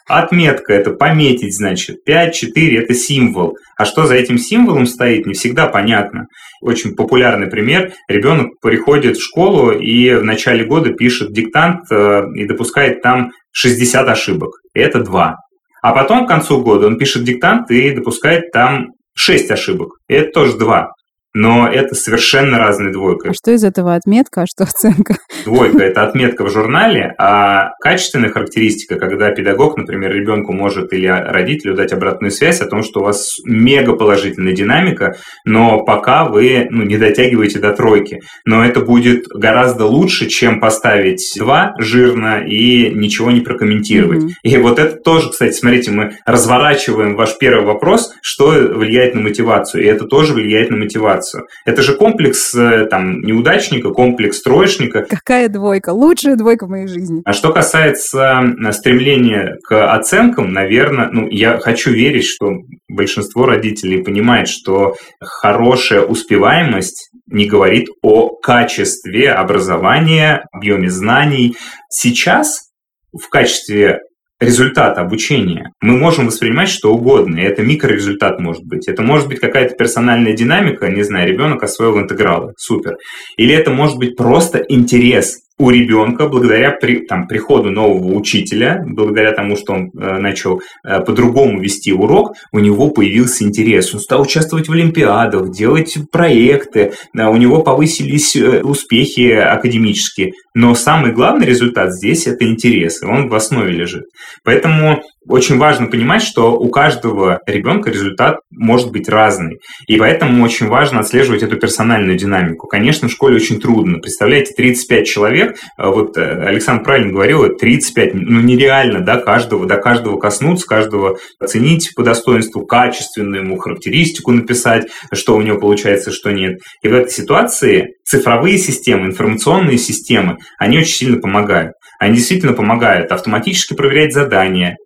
[0.07, 2.05] Отметка– это пометить, значит.
[2.05, 3.57] 5, 4– это символ.
[3.77, 6.27] А что за этим символом стоит, не всегда понятно.
[6.61, 7.93] Очень популярный пример.
[8.09, 14.09] Ребенок приходит в школу и в начале года пишет диктант э, и допускает там 60
[14.09, 14.51] ошибок.
[14.75, 15.37] Это 2.
[15.83, 19.99] А потом к концу года он пишет диктант и допускает там 6 ошибок.
[20.09, 20.91] Это тоже 2
[21.35, 23.31] но это совершенно разные двойка.
[23.31, 25.17] А что из этого отметка, а что оценка?
[25.45, 31.75] Двойка– это отметка в журнале, а качественная характеристика, когда педагог, например, ребенку может или родителю
[31.75, 36.83] дать обратную связь о том, что у вас мега положительная динамика, но пока вы ну,
[36.85, 38.21] не дотягиваете до тройки.
[38.45, 44.25] Но это будет гораздо лучше, чем поставить два жирно и ничего не прокомментировать.
[44.25, 44.33] Mm-hmm.
[44.43, 49.85] И вот это тоже, кстати, смотрите, мы разворачиваем ваш первый вопрос, что влияет на мотивацию,
[49.85, 51.47] и это тоже влияет на мотивацию мотивацию.
[51.65, 55.05] Это же комплекс э, там, неудачника, комплекс троечника.
[55.09, 55.91] Какая двойка?
[55.91, 57.23] Лучшая двойка в моей жизни.
[57.25, 62.53] А что касается стремления к оценкам, наверное, ну, я хочу верить, что
[62.89, 71.57] большинство родителей понимает, что хорошая успеваемость не говорит о качестве образования, объеме знаний.
[71.91, 72.69] Сейчас
[73.13, 74.01] в качестве
[74.41, 75.73] результат обучения.
[75.81, 78.89] Мы можем воспринимать что угодно, и это микрорезультат может быть.
[78.89, 82.97] Это может быть какая-то персональная динамика, не знаю, ребенок освоил интегралы, супер.
[83.37, 89.33] Или это может быть просто интерес у ребенка благодаря при, там, приходу нового учителя, благодаря
[89.33, 93.93] тому, что он э, начал э, по-другому вести урок, у него появился интерес.
[93.93, 100.33] Он стал участвовать в олимпиадах, делать проекты, э, у него повысились э, успехи академические.
[100.55, 104.05] Но самый главный результат здесь– это интерес, и он в основе лежит.
[104.45, 109.59] Поэтому очень важно понимать, что у каждого ребенка результат может быть разный.
[109.87, 112.67] И поэтому очень важно отслеживать эту персональную динамику.
[112.67, 113.99] Конечно, в школе очень трудно.
[113.99, 119.77] Представляете, 35 человек, а вот э, Александр правильно говорил, 35, ну нереально, да, каждого, до
[119.77, 126.31] каждого коснуться, каждого оценить по достоинству, качественную ему характеристику написать, что у него получается, что
[126.31, 126.59] нет.
[126.83, 131.73] И в этой ситуации цифровые системы, информационные системы, они очень сильно помогают.
[131.99, 134.77] Они действительно помогают автоматически проверять задания,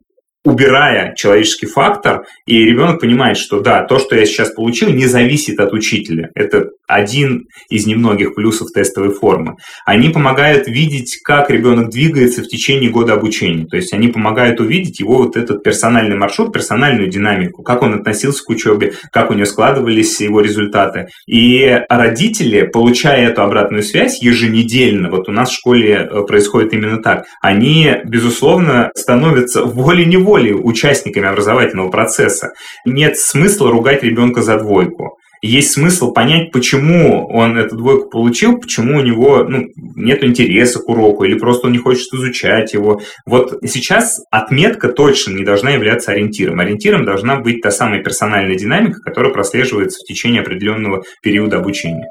[0.45, 5.61] убирая человеческий фактор, и ребенок понимает, что да, то, что я сейчас получил, не зависит
[5.61, 6.31] от учителя.
[6.35, 9.57] Это один из немногих плюсов тестовой формы.
[9.87, 13.67] Они помогают видеть, как ребенок двигается в течение года обучения.
[13.67, 18.45] То есть они помогают увидеть его вот этот персональный маршрут, персональную динамику, как он относился
[18.45, 21.09] к учебе, как у него складывались его результаты.
[21.27, 27.03] И родители, получая эту обратную связь еженедельно, вот у нас в школе э, происходит именно
[27.03, 32.53] так, они, безусловно, становятся волей-неволей участниками образовательного процесса.
[32.85, 38.99] Нет смысла ругать ребенка за двойку есть смысл понять, почему он эту двойку получил, почему
[38.99, 43.03] у него ну, нет интереса к уроку, или просто он не хочет изучать его.
[43.27, 46.61] Вот сейчас отметка точно не должна являться ориентиром.
[46.61, 52.09] Ориентиром должна быть та самая персональная динамика, которая прослеживается в течение определенного периода обучения.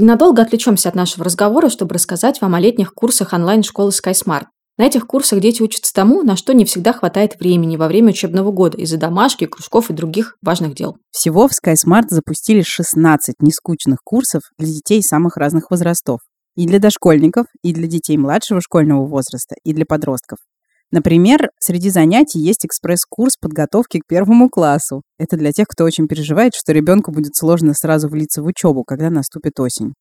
[0.00, 4.44] Ненадолго отвлечемся от нашего разговора, чтобы рассказать вам о летних курсах онлайн-школы SkySmart.
[4.76, 8.52] На этих курсах дети учатся тому, на что не всегда хватает времени во время учебного
[8.52, 10.98] года из-за домашки, кружков и других важных дел.
[11.10, 16.20] Всего в SkySmart запустили 16 нескучных курсов для детей самых разных возрастов.
[16.54, 20.38] И для дошкольников, и для детей младшего школьного возраста, и для подростков.
[20.90, 25.02] Например, среди занятий есть экспресс-курс подготовки к первому классу.
[25.18, 29.10] Это для тех, кто очень переживает, что ребенку будет сложно сразу влиться в учебу, когда
[29.10, 29.92] наступит осень.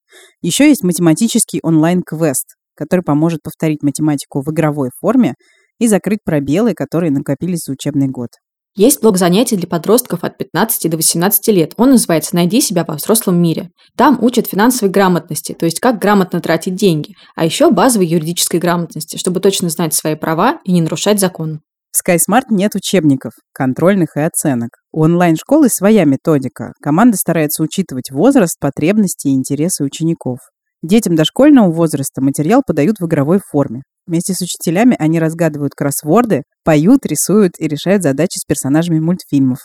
[0.42, 5.34] Еще есть математический онлайн-квест, который поможет повторить математику в игровой форме
[5.78, 8.30] и закрыть пробелы, которые накопились за учебный год.
[8.78, 11.74] Есть блок занятий для подростков от 15 до 18 лет.
[11.78, 13.72] Он называется «Найди себя во взрослом мире».
[13.96, 19.18] Там учат финансовой грамотности, то есть как грамотно тратить деньги, а еще базовой юридической грамотности,
[19.18, 21.62] чтобы точно знать свои права и не нарушать закон.
[21.92, 24.70] В SkySmart нет учебников, контрольных и оценок.
[24.92, 26.74] У онлайн-школы своя методика.
[26.80, 30.38] Команда старается учитывать возраст, потребности и интересы учеников.
[30.84, 33.82] Детям дошкольного возраста материал подают в игровой форме.
[34.08, 39.60] Вместе с учителями они разгадывают кроссворды, поют, рисуют и решают задачи с персонажами мультфильмов.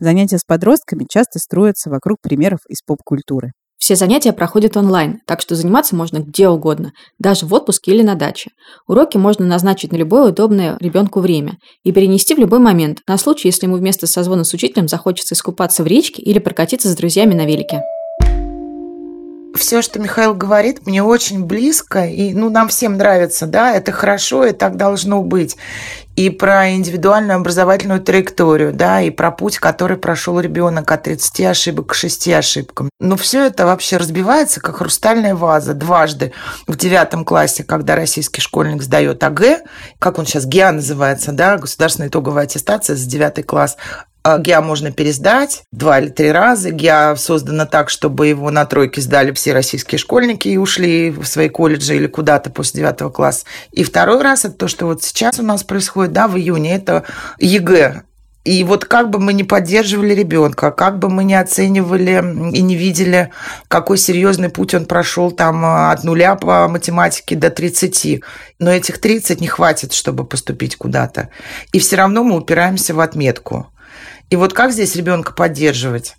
[0.00, 3.52] Занятия с подростками часто строятся вокруг примеров из поп-культуры.
[3.78, 8.14] Все занятия проходят онлайн, так что заниматься можно где угодно, даже в отпуске или на
[8.14, 8.50] даче.
[8.88, 13.48] Уроки можно назначить на любое удобное ребенку время и перенести в любой момент, на случай,
[13.48, 17.44] если ему вместо созвона с учителем захочется искупаться в речке или прокатиться с друзьями на
[17.44, 17.82] велике
[19.54, 24.44] все, что Михаил говорит, мне очень близко, и ну, нам всем нравится, да, это хорошо,
[24.44, 25.56] и так должно быть.
[26.16, 31.88] И про индивидуальную образовательную траекторию, да, и про путь, который прошел ребенок от 30 ошибок
[31.88, 32.88] к 6 ошибкам.
[33.00, 36.32] Но все это вообще разбивается, как хрустальная ваза, дважды
[36.66, 39.62] в девятом классе, когда российский школьник сдает АГ,
[39.98, 43.76] как он сейчас, ГИА называется, да, государственная итоговая аттестация за девятый класс,
[44.24, 46.70] ГИА можно пересдать два или три раза.
[46.70, 51.50] ГИА создано так, чтобы его на тройке сдали все российские школьники и ушли в свои
[51.50, 53.44] колледжи или куда-то после девятого класса.
[53.72, 57.04] И второй раз это то, что вот сейчас у нас происходит, да, в июне, это
[57.38, 58.02] ЕГЭ.
[58.44, 62.22] И вот как бы мы не поддерживали ребенка, как бы мы не оценивали
[62.54, 63.30] и не видели,
[63.68, 68.22] какой серьезный путь он прошел там э, от нуля по математике до 30,
[68.58, 71.30] но этих 30 не хватит, чтобы поступить куда-то.
[71.72, 73.68] И все равно мы упираемся в отметку.
[74.30, 76.16] И вот как здесь ребенка поддерживать?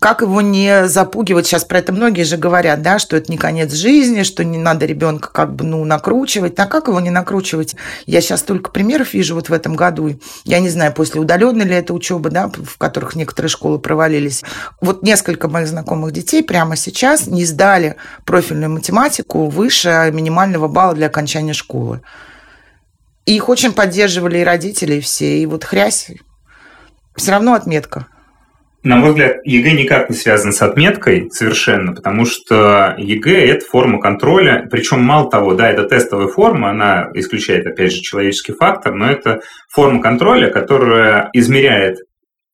[0.00, 1.46] Как его не запугивать?
[1.46, 4.84] Сейчас про это многие же говорят, да, что это не конец жизни, что не надо
[4.84, 6.58] ребенка как бы, ну, накручивать.
[6.58, 7.76] А как его не накручивать?
[8.06, 10.18] Я сейчас только примеров вижу вот в этом году.
[10.44, 14.42] Я не знаю, после удаленной ли это учеба, да, в которых некоторые школы провалились.
[14.80, 21.06] Вот несколько моих знакомых детей прямо сейчас не сдали профильную математику выше минимального балла для
[21.06, 22.02] окончания школы.
[23.24, 25.38] Их очень поддерживали и родители, и все.
[25.38, 26.10] И вот хрясь,
[27.16, 28.06] все равно отметка.
[28.82, 34.00] На мой взгляд, ЕГЭ никак не связан с отметкой совершенно, потому что ЕГЭ– это форма
[34.00, 39.10] контроля, причем мало того, да, это тестовая форма, она исключает, опять же, человеческий фактор, но
[39.10, 39.40] это
[39.72, 41.98] форма контроля, которая измеряет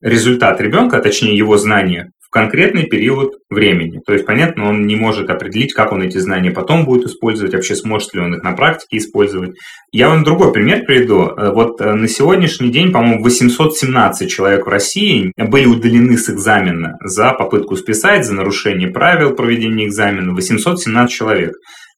[0.01, 4.01] результат ребенка, а точнее его знания конкретный период времени.
[4.07, 7.77] То есть, понятно, он не может определить, как он эти знания потом будет использовать, вообще
[7.77, 9.55] сможет ли он их на практике использовать.
[9.93, 11.27] Я вам другой пример приведу.
[11.27, 16.97] Э, вот э, на сегодняшний день, по-моему, 817 человек в России были удалены с экзамена
[17.05, 20.33] за попытку списать, за нарушение правил проведения экзамена.
[20.33, 21.53] 817 человек.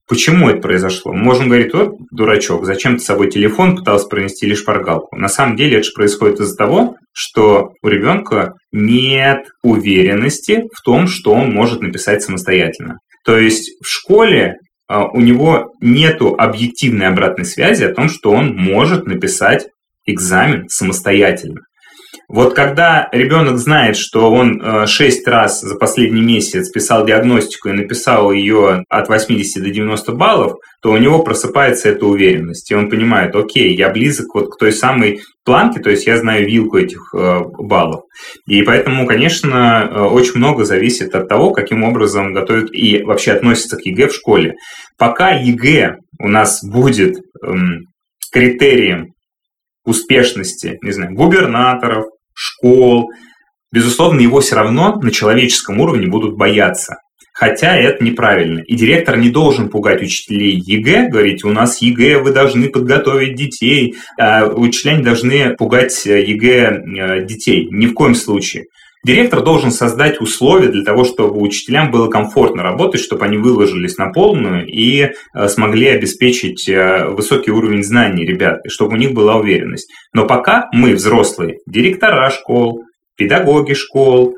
[0.07, 1.13] Почему это произошло?
[1.13, 5.17] Мы можем говорить, вот дурачок, зачем ты с собой телефон пытался пронести или шпаргалку?
[5.17, 11.07] На самом деле это же происходит из-за того, что у ребенка нет уверенности в том,
[11.07, 12.99] что он может написать самостоятельно.
[13.25, 18.55] То есть в школе а, у него нет объективной обратной связи о том, что он
[18.55, 19.69] может написать
[20.05, 21.63] экзамен самостоятельно.
[22.29, 27.73] Вот когда ребенок знает, что он э, шесть раз за последний месяц писал диагностику и
[27.73, 32.71] написал ее от 80 до 90 баллов, то у него просыпается эта уверенность.
[32.71, 36.47] И он понимает, окей, я близок вот к той самой планке, то есть я знаю
[36.47, 38.03] вилку этих э, баллов.
[38.47, 43.77] И поэтому, конечно, э, очень много зависит от того, каким образом готовят и вообще относятся
[43.77, 44.55] к ЕГЭ в школе.
[44.97, 47.81] Пока ЕГЭ у нас будет эм,
[48.33, 49.09] критерием
[49.85, 53.11] успешности, не знаю, губернаторов, школ,
[53.73, 56.97] безусловно, его все равно на человеческом уровне будут бояться.
[57.37, 58.61] Хотя это неправильно.
[58.61, 63.97] И директор не должен пугать учителей ЕГЭ, говорить, у нас ЕГЭ, вы должны подготовить детей.
[64.17, 67.67] А учителя не должны пугать э, ЕГЭ э, детей.
[67.73, 68.67] Ни в коем случае.
[69.05, 74.11] Директор должен создать условия для того, чтобы учителям было комфортно работать, чтобы они выложились на
[74.11, 79.93] полную и э, смогли обеспечить э, высокий уровень знаний ребят, чтобы у них была уверенность.
[80.15, 82.83] Но пока мы, взрослые, директора школ,
[83.17, 84.37] педагоги школ,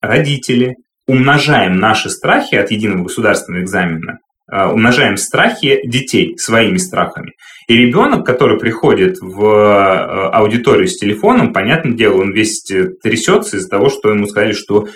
[0.00, 4.18] родители, умножаем наши страхи от единого государственного экзамена,
[4.50, 7.32] умножаем страхи детей своими страхами.
[7.68, 13.68] И ребенок, который приходит в э, аудиторию с телефоном, понятное дело, он весь трясется из-за
[13.68, 14.86] того, что ему сказали, что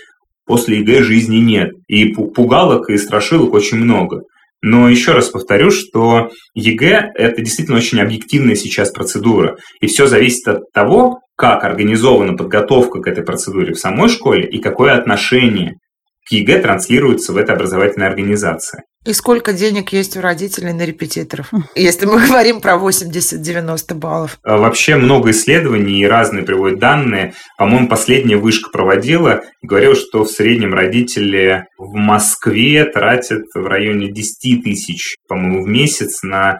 [0.46, 1.72] после ЕГЭ жизни нет.
[1.88, 4.22] И пугалок и страшилок очень много.
[4.62, 9.56] Но еще раз повторю, что ЕГЭ– это действительно очень объективная сейчас процедура.
[9.80, 14.60] И все зависит от того, как организована подготовка к этой процедуре в самой школе и
[14.60, 15.76] какое отношение
[16.28, 18.82] к ЕГЭ транслируется в этой образовательной организации.
[19.06, 24.38] И сколько денег есть у родителей на репетиторов, если мы говорим про 80-90 баллов?
[24.42, 27.32] А вообще много исследований и разные приводят данные.
[27.56, 34.12] По-моему, последняя Вышка проводила и говорила, что в среднем родители в Москве тратят в районе
[34.12, 36.58] 10 тысяч, по-моему, в месяц на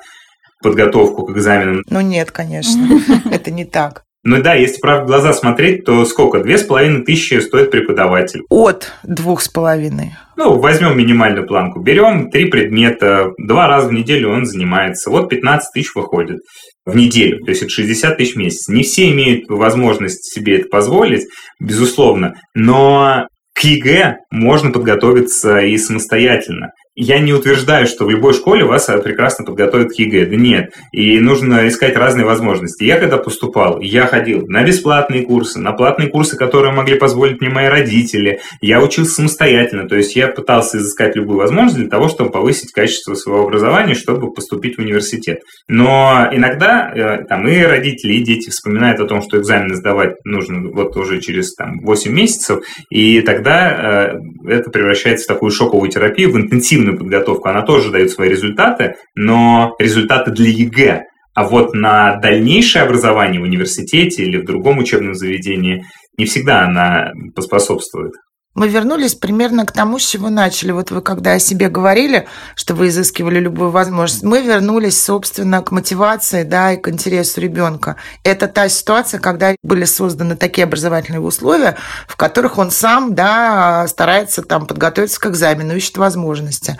[0.62, 1.82] подготовку к экзаменам.
[1.90, 4.04] Ну нет, конечно, это не так.
[4.22, 6.40] Ну да, если правде в глаза смотреть, то сколько?
[6.40, 8.42] Две с половиной тысячи стоит преподаватель.
[8.50, 10.14] От двух с половиной.
[10.42, 11.80] Ну, возьмем минимальную планку.
[11.80, 15.10] Берем три предмета, два раза в неделю он занимается.
[15.10, 16.38] Вот 15 тысяч выходит
[16.86, 18.66] в неделю, то есть это 60 тысяч в месяц.
[18.68, 21.26] Не все имеют возможность себе это позволить,
[21.60, 26.70] безусловно, но к ЕГЭ можно подготовиться и самостоятельно.
[26.96, 30.26] Я не утверждаю, что в любой школе вас э, прекрасно подготовят к ЕГЭ.
[30.26, 30.74] Да нет.
[30.90, 32.82] И нужно искать разные возможности.
[32.82, 37.48] Я когда поступал, я ходил на бесплатные курсы, на платные курсы, которые могли позволить мне
[37.48, 38.40] мои родители.
[38.60, 39.88] Я учился самостоятельно.
[39.88, 44.32] То есть я пытался изыскать любую возможность для того, чтобы повысить качество своего образования, чтобы
[44.32, 45.42] поступить в университет.
[45.68, 50.68] Но иногда э, там и родители, и дети вспоминают о том, что экзамены сдавать нужно
[50.68, 56.32] вот уже через там, 8 месяцев, и тогда э, это превращается в такую шоковую терапию,
[56.32, 61.04] в интенсивную активную подготовку, она тоже дает свои результаты, но результаты для ЕГЭ.
[61.34, 65.84] А вот на дальнейшее образование в университете или в другом учебном заведении
[66.18, 68.12] не всегда она поспособствует.
[68.56, 70.72] Мы вернулись примерно к тому, с чего начали.
[70.72, 72.26] Вот вы когда о себе говорили,
[72.56, 77.94] что вы изыскивали любую возможность, мы вернулись, собственно, к мотивации, да, и к интересу ребенка.
[78.24, 81.76] Это та ситуация, когда были созданы такие образовательные условия,
[82.08, 86.76] в которых он сам, да, старается там подготовиться к экзамену, ищет возможности.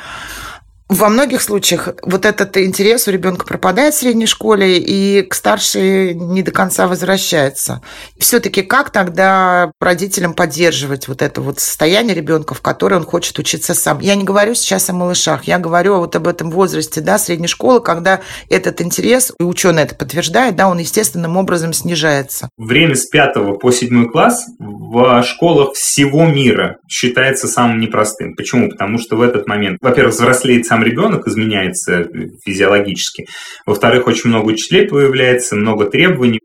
[0.91, 6.15] Во многих случаях вот этот интерес у ребенка пропадает в средней школе и к старшей
[6.15, 7.81] не до конца возвращается.
[8.19, 13.73] Все-таки как тогда родителям поддерживать вот это вот состояние ребенка, в которое он хочет учиться
[13.73, 14.01] сам?
[14.01, 17.81] Я не говорю сейчас о малышах, я говорю вот об этом возрасте, да, средней школы,
[17.81, 22.49] когда этот интерес, и ученые это подтверждают, да, он естественным образом снижается.
[22.57, 28.35] Время с пятого по седьмой класс в школах всего мира считается самым непростым.
[28.35, 28.71] Почему?
[28.71, 32.07] Потому что в этот момент, во-первых, взрослеет сам сам ребенок изменяется
[32.45, 33.27] физиологически.
[33.67, 36.41] Во-вторых, очень много учителей появляется, много требований.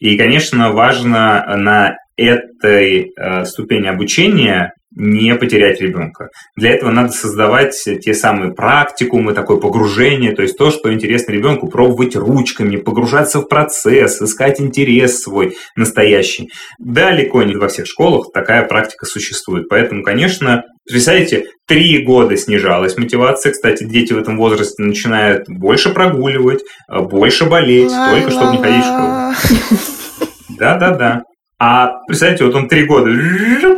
[0.00, 6.28] И, конечно, важно на этой э, ступени обучения не потерять ребенка.
[6.56, 11.68] Для этого надо создавать те самые практикумы, такое погружение, то есть то, что интересно ребенку,
[11.68, 16.50] пробовать ручками, погружаться в процесс, искать интерес свой настоящий.
[16.78, 19.68] Далеко не во всех школах такая практика существует.
[19.68, 23.52] Поэтому, конечно, представляете, три года снижалась мотивация.
[23.52, 30.14] Кстати, дети в этом возрасте начинают больше прогуливать, больше болеть, только чтобы не ходить в
[30.16, 30.30] школу.
[30.58, 31.22] Да-да-да.
[31.58, 33.10] А представьте, вот он три года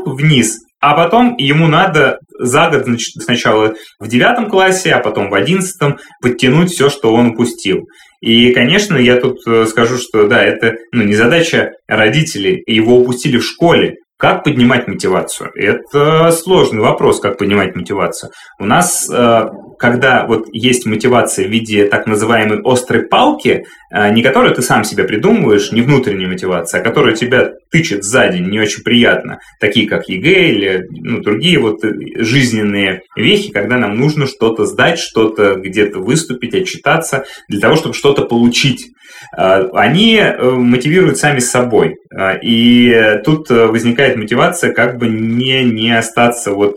[0.06, 5.98] вниз, а потом ему надо за год сначала в девятом классе, а потом в одиннадцатом
[6.20, 7.86] подтянуть все, что он упустил.
[8.20, 13.36] И, конечно, я тут э, скажу, что да, это ну, не задача родителей, его упустили
[13.38, 13.96] в школе.
[14.22, 15.50] Как поднимать мотивацию?
[15.56, 18.30] Это сложный вопрос, как поднимать мотивацию.
[18.60, 19.48] У нас э,
[19.82, 24.84] когда вот есть мотивация в виде так называемой острой палки, а, не которую ты сам
[24.84, 30.08] себе придумываешь, не внутренняя мотивация, а которая тебя тычет сзади, не очень приятно, такие как
[30.08, 35.98] ЕГЭ или ну, другие вот э, жизненные вехи, когда нам нужно что-то сдать, что-то где-то
[35.98, 38.92] выступить, отчитаться, для того, чтобы что-то получить.
[39.36, 41.96] А, они э, мотивируют сами собой.
[42.14, 46.76] А, и тут э, возникает мотивация как бы не, не остаться вот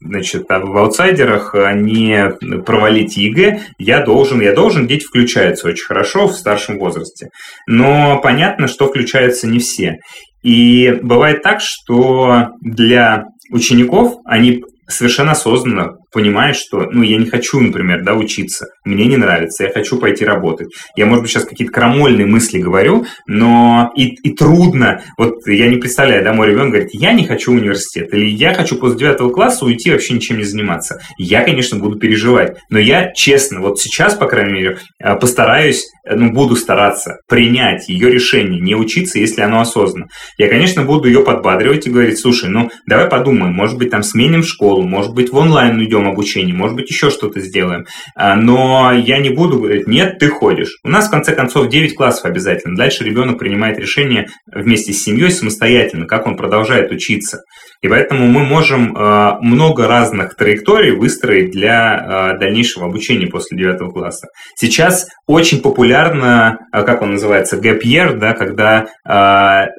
[0.00, 2.30] значит, в аутсайдерах а не
[2.64, 7.28] провалить ЕГЭ, я должен, я должен, дети включаются очень хорошо в старшем возрасте.
[7.66, 9.98] Но понятно, что включаются не все.
[10.42, 17.60] И бывает так, что для учеников они совершенно осознанно понимает, что, ну, я не хочу,
[17.60, 20.68] например, да, учиться, мне не нравится, я хочу пойти работать.
[20.96, 25.76] Я, может быть, сейчас какие-то крамольные мысли говорю, но и, и трудно, вот я не
[25.76, 29.64] представляю, да, мой ребенок говорит, я не хочу университет, или я хочу после девятого класса
[29.64, 31.00] уйти вообще ничем не заниматься.
[31.16, 36.14] Я, конечно, буду переживать, но я честно, вот сейчас, по крайней мере, э, постараюсь, э,
[36.14, 40.08] ну, буду стараться принять ее решение, не учиться, если оно осознанно.
[40.36, 44.42] Я, конечно, буду ее подбадривать и говорить, слушай, ну, давай подумаем, может быть, там сменим
[44.42, 47.86] школу, может быть, в онлайн уйдем, проведем обучение, может быть, еще что-то сделаем.
[48.16, 50.78] А, но я не буду говорить, нет, ты ходишь.
[50.84, 52.76] У нас, в конце концов, 9 классов обязательно.
[52.76, 57.40] Дальше ребенок принимает решение вместе с семьей самостоятельно, как он продолжает учиться.
[57.82, 63.92] И поэтому мы можем а, много разных траекторий выстроить для а, дальнейшего обучения после 9
[63.92, 64.28] класса.
[64.56, 68.86] Сейчас очень популярно, как он называется, gap year, да, когда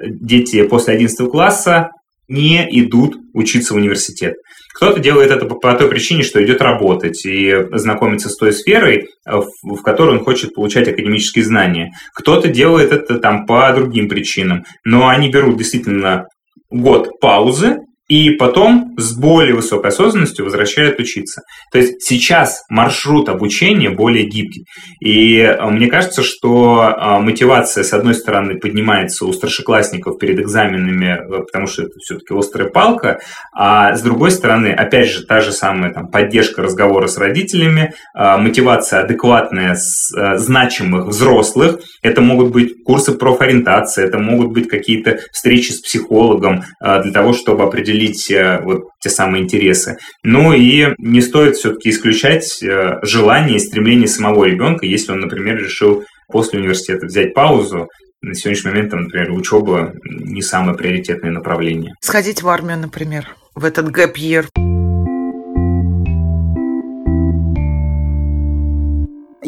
[0.06, 1.90] дети после 11 класса
[2.28, 4.36] не идут учиться в университет.
[4.74, 9.36] Кто-то делает это по, той причине, что идет работать и знакомиться с той сферой, э,
[9.36, 11.92] в, в которой он хочет получать академические знания.
[12.16, 14.64] Кто-то делает это там по другим причинам.
[14.84, 16.26] Но они берут действительно
[16.72, 17.78] год паузы,
[18.10, 21.42] и потом с более высокой осознанностью возвращают учиться.
[21.72, 24.66] То есть сейчас маршрут обучения более гибкий.
[25.00, 31.18] И э, мне кажется, что э, мотивация, с одной стороны, поднимается у старшеклассников перед экзаменами,
[31.18, 33.20] э, потому что это все-таки острая палка,
[33.56, 39.02] а с другой стороны, опять же, та же самая там, поддержка разговора с родителями, мотивация
[39.02, 46.64] адекватная значимых взрослых, это могут быть курсы профориентации, это могут быть какие-то встречи с психологом
[46.82, 49.98] для того, чтобы определить определить э, вот те самые интересы.
[50.24, 55.58] Ну и не стоит все-таки исключать э, желание и стремление самого ребенка, если он, например,
[55.58, 57.88] решил после университета взять паузу,
[58.22, 61.94] на сегодняшний момент, там, например, учеба не самое приоритетное направление.
[62.00, 64.18] Сходить в армию, например, в этот gap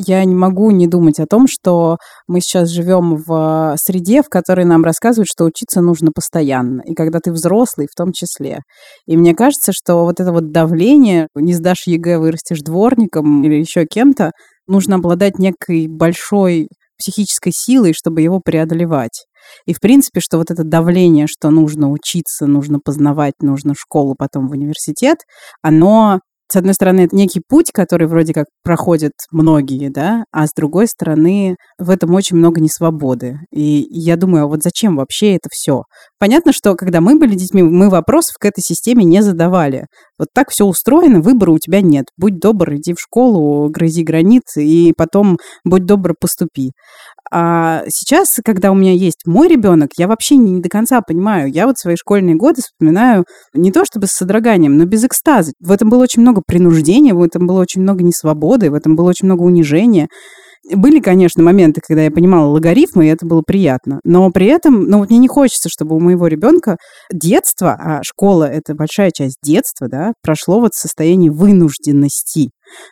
[0.07, 1.97] я не могу не думать о том, что
[2.27, 7.19] мы сейчас живем в среде, в которой нам рассказывают, что учиться нужно постоянно, и когда
[7.19, 8.59] ты взрослый в том числе.
[9.05, 13.85] И мне кажется, что вот это вот давление, не сдашь ЕГЭ, вырастешь дворником или еще
[13.85, 14.31] кем-то,
[14.67, 19.25] нужно обладать некой большой психической силой, чтобы его преодолевать.
[19.65, 24.47] И, в принципе, что вот это давление, что нужно учиться, нужно познавать, нужно школу, потом
[24.47, 25.17] в университет,
[25.61, 26.19] оно
[26.51, 30.87] с одной стороны, это некий путь, который вроде как проходят многие, да, а с другой
[30.87, 33.39] стороны, в этом очень много несвободы.
[33.51, 35.83] И я думаю, а вот зачем вообще это все?
[36.19, 39.87] Понятно, что когда мы были детьми, мы вопросов к этой системе не задавали.
[40.19, 42.05] Вот так все устроено, выбора у тебя нет.
[42.17, 46.71] Будь добр, иди в школу, грызи гранит, и потом будь добр, поступи.
[47.37, 51.51] А сейчас, когда у меня есть мой ребенок, я вообще не до конца понимаю.
[51.51, 55.51] Я вот свои школьные годы вспоминаю не то чтобы с содроганием, но без экстаза.
[55.59, 59.09] В этом было очень много принуждения, в этом было очень много несвободы, в этом было
[59.09, 60.07] очень много унижения.
[60.73, 63.99] Были, конечно, моменты, когда я понимала логарифмы, и это было приятно.
[64.05, 66.77] Но при этом, ну вот мне не хочется, чтобы у моего ребенка
[67.11, 72.51] детство, а школа— это большая часть детства, да, прошло вот в состоянии вынужденности.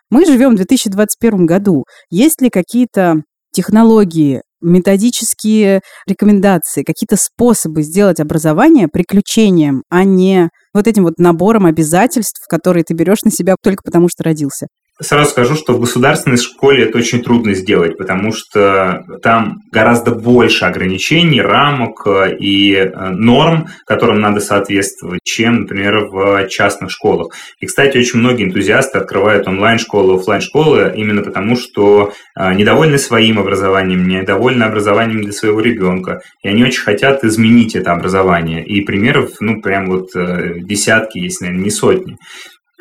[0.10, 1.86] Мы живем в 2021 году.
[2.10, 3.22] Есть ли какие-то
[3.54, 12.46] технологии, методические рекомендации, какие-то способы сделать образование приключением, а не вот этим вот набором обязательств,
[12.48, 14.68] которые ты берешь на себя только потому, что родился.
[15.02, 20.66] Сразу скажу, что в государственной школе это очень трудно сделать, потому что там гораздо больше
[20.66, 27.34] ограничений, рамок э, и э, норм, которым надо соответствовать, чем, например, в частных школах.
[27.60, 33.40] И, кстати, очень многие энтузиасты открывают онлайн-школы, офлайн школы именно потому, что э, недовольны своим
[33.40, 38.64] образованием, недовольны образованием для своего ребенка, и они очень хотят изменить это образование.
[38.64, 42.18] И примеров, ну, прям вот десятки, если, наверное, не сотни.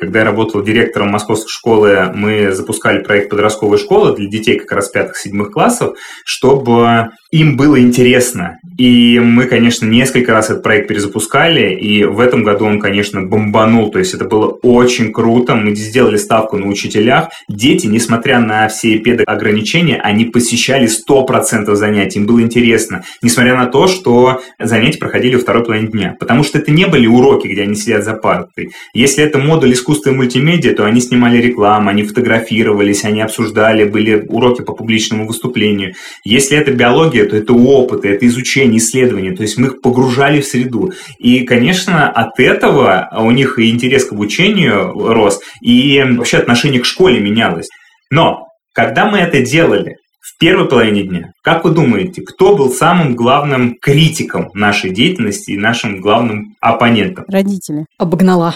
[0.03, 4.89] Когда я работал директором московской школы, мы запускали проект подростковой школы для детей как раз
[4.89, 5.95] пятых-седьмых классов,
[6.25, 8.59] чтобы им было интересно.
[8.77, 13.91] И мы, конечно, несколько раз этот проект перезапускали, и в этом году он, конечно, бомбанул.
[13.91, 15.55] То есть это было очень круто.
[15.55, 17.29] Мы сделали ставку на учителях.
[17.47, 22.19] Дети, несмотря на все педагограничения, они посещали 100% занятий.
[22.19, 23.03] Им было интересно.
[23.21, 26.15] Несмотря на то, что занятия проходили во второй половине дня.
[26.19, 28.71] Потому что это не были уроки, где они сидят за партой.
[28.93, 34.25] Если это модуль искусства и мультимедиа, то они снимали рекламу, они фотографировались, они обсуждали, были
[34.27, 35.93] уроки по публичному выступлению.
[36.23, 40.45] Если это биология, то это опыты, это изучение, исследование, то есть мы их погружали в
[40.45, 40.91] среду.
[41.19, 46.85] И, конечно, от этого у них и интерес к обучению рос, и вообще отношение к
[46.85, 47.69] школе менялось.
[48.09, 49.97] Но когда мы это делали,
[50.33, 51.31] в первой половине дня.
[51.41, 57.25] Как вы думаете, кто был самым главным критиком нашей деятельности и нашим главным оппонентом?
[57.27, 57.85] Родители.
[57.97, 58.55] Обогнала.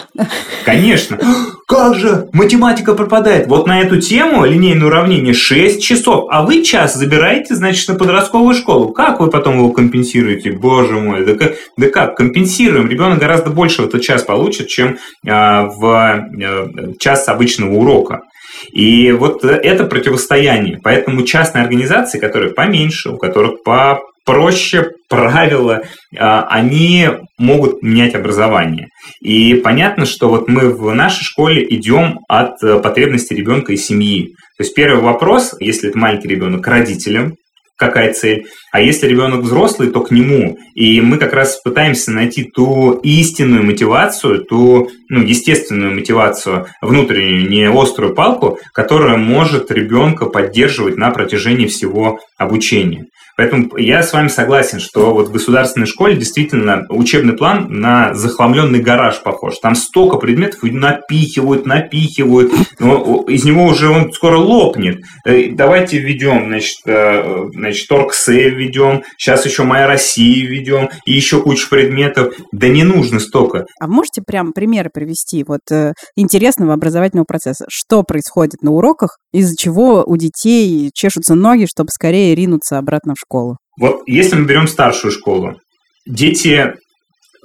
[0.64, 1.18] Конечно.
[1.68, 3.46] Как же математика пропадает?
[3.46, 8.54] Вот на эту тему линейное уравнение 6 часов, а вы час забираете, значит, на подростковую
[8.54, 8.92] школу.
[8.92, 10.52] Как вы потом его компенсируете?
[10.52, 12.88] Боже мой, да как, да как компенсируем?
[12.88, 16.28] Ребенок гораздо больше в этот час получит, чем а, в а,
[16.98, 18.22] час обычного урока.
[18.72, 20.78] И вот это противостояние.
[20.82, 25.82] Поэтому частные организации, которые поменьше, у которых попроще правила,
[26.18, 28.88] а, они могут менять образование.
[29.20, 34.34] И понятно, что вот мы в нашей школе идем от э, потребностей ребенка и семьи.
[34.58, 37.34] То есть первый вопрос, если это маленький ребенок, к родителям,
[37.78, 38.46] какая цель.
[38.72, 40.58] А если ребенок взрослый, то к нему.
[40.74, 47.70] И мы как раз пытаемся найти ту истинную мотивацию, ту ну, естественную мотивацию, внутреннюю, не
[47.70, 53.06] острую палку, которая может ребенка поддерживать на протяжении всего обучения.
[53.38, 58.80] Поэтому я с вами согласен, что вот в государственной школе действительно учебный план на захламленный
[58.80, 59.58] гараж похож.
[59.58, 65.04] Там столько предметов напихивают, напихивают, но из него уже он скоро лопнет.
[65.24, 71.42] Э, давайте введем, значит, э, значит торксе введем, сейчас еще Моя Россия введем, и еще
[71.42, 72.34] кучу предметов.
[72.52, 73.66] Да не нужно столько.
[73.80, 77.66] А можете прям примеры привести вот э, интересного образовательного процесса?
[77.68, 83.20] Что происходит на уроках, из-за чего у детей чешутся ноги, чтобы скорее ринуться обратно в
[83.20, 83.58] школу?
[83.78, 85.54] Вот если мы берем старшую школу,
[86.06, 86.74] дети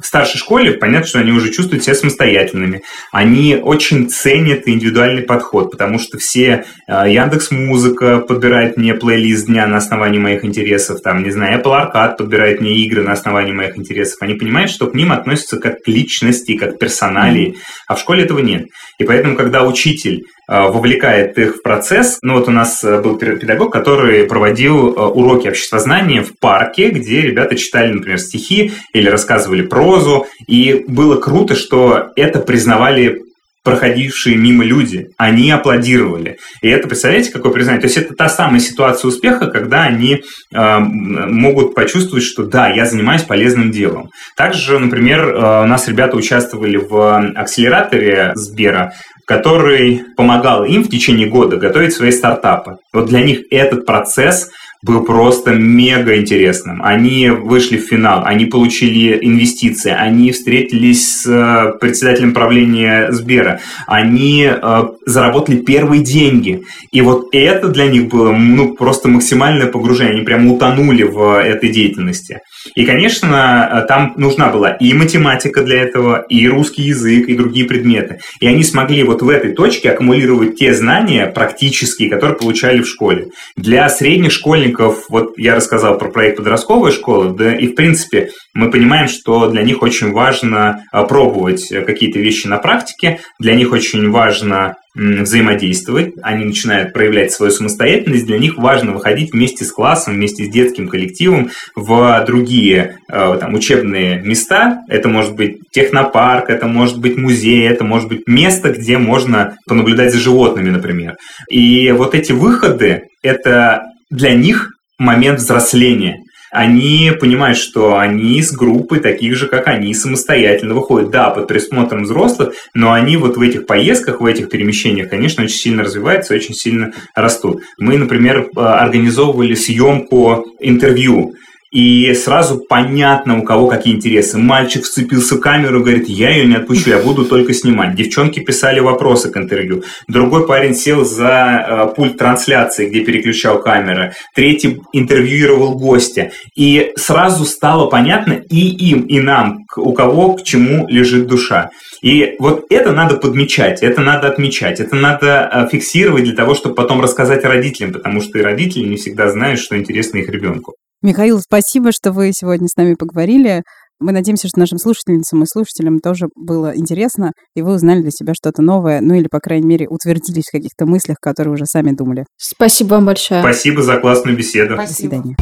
[0.04, 2.84] в старшей школе понятно, что они уже чувствуют себя самостоятельными.
[3.12, 9.66] Они очень ценят индивидуальный подход, потому что все э, Яндекс Музыка подбирает мне плейлист дня
[9.66, 13.78] на основании моих интересов, там, не знаю, Apple Arcade подбирает мне игры на основании моих
[13.78, 14.18] интересов.
[14.22, 17.56] Они понимают, что к ним относятся как к личности, как к персоналии,
[17.88, 18.68] а в школе этого нет.
[18.99, 22.20] И поэтому, когда учитель вовлекает их в процесс.
[22.22, 27.22] Ну вот у нас э, был педагог, который проводил э, уроки обществознания в парке, где
[27.22, 30.28] ребята читали, например, стихи или рассказывали прозу.
[30.48, 33.22] И было круто, что это признавали
[33.64, 36.38] проходившие мимо люди, они аплодировали.
[36.62, 37.82] И это, представляете, какое признание?
[37.82, 40.22] То есть это та самая ситуация успеха, когда они
[40.54, 44.10] э, могут почувствовать, что да, я занимаюсь полезным делом.
[44.36, 48.94] Также, например, э, у нас ребята участвовали в акселераторе Сбера,
[49.26, 52.78] который помогал им в течение года готовить свои стартапы.
[52.92, 54.50] Вот для них этот процесс
[54.84, 56.82] был просто мега интересным.
[56.84, 64.46] Они вышли в финал, они получили инвестиции, они встретились с э, председателем правления Сбера, они
[64.46, 66.64] э, заработали первые деньги.
[66.92, 70.16] И вот это для них было ну, просто максимальное погружение.
[70.16, 72.42] Они прямо утонули в этой деятельности.
[72.76, 77.66] И, конечно, э, там нужна была и математика для этого, и русский язык, и другие
[77.66, 78.20] предметы.
[78.39, 83.28] И они смогли вот в этой точке аккумулировать те знания практические, которые получали в школе.
[83.55, 88.72] Для средних школьников, вот я рассказал про проект подростковой школы, да, и, в принципе, мы
[88.72, 94.09] понимаем, что для них очень важно э, пробовать какие-то вещи на практике, для них очень
[94.09, 100.46] важно взаимодействовать, они начинают проявлять свою самостоятельность, для них важно выходить вместе с классом, вместе
[100.46, 104.82] с детским коллективом в другие э, там, учебные места.
[104.88, 110.12] Это может быть технопарк, это может быть музей, это может быть место, где можно понаблюдать
[110.12, 111.16] за животными, например.
[111.50, 114.70] И вот эти выходы– это для них
[115.00, 116.23] момент взросления
[116.54, 122.04] они понимают, что они с группой таких же, как они, самостоятельно выходят, да, под присмотром
[122.04, 126.54] взрослых, но они вот в этих поездках, в этих перемещениях, конечно, очень сильно развиваются, очень
[126.54, 127.64] сильно растут.
[127.80, 131.34] Мы, например, организовывали съемку интервью
[131.74, 134.38] и сразу понятно, у кого какие интересы.
[134.38, 137.96] Мальчик вцепился в камеру говорит, я ее не отпущу, я буду только снимать.
[137.96, 139.84] Девчонки писали вопросы к интервью.
[140.08, 144.14] Другой парень сел за э, пульт трансляции, где переключал камеры.
[144.36, 146.32] Третий интервьюировал гостя.
[146.56, 151.72] И сразу стало понятно и им, и нам, у кого к чему лежит душа.
[152.04, 156.76] И вот это надо подмечать, это надо отмечать, это надо э, фиксировать для того, чтобы
[156.76, 160.76] потом рассказать родителям, потому что и родители не всегда знают, что интересно их ребенку.
[161.04, 163.64] Михаил, спасибо, что вы сегодня с нами поговорили.
[163.99, 168.34] Мы надеемся, что нашим слушательницам и слушателям тоже было интересно, и вы узнали для себя
[168.34, 172.26] что-то новое, ну или, по крайней мере, утвердились в каких-то мыслях, которые уже сами думали.
[172.38, 173.41] Спасибо вам большое.
[173.41, 174.76] Спасибо за классную беседу.
[174.76, 175.18] Спасибо.
[175.18, 175.36] До свидания.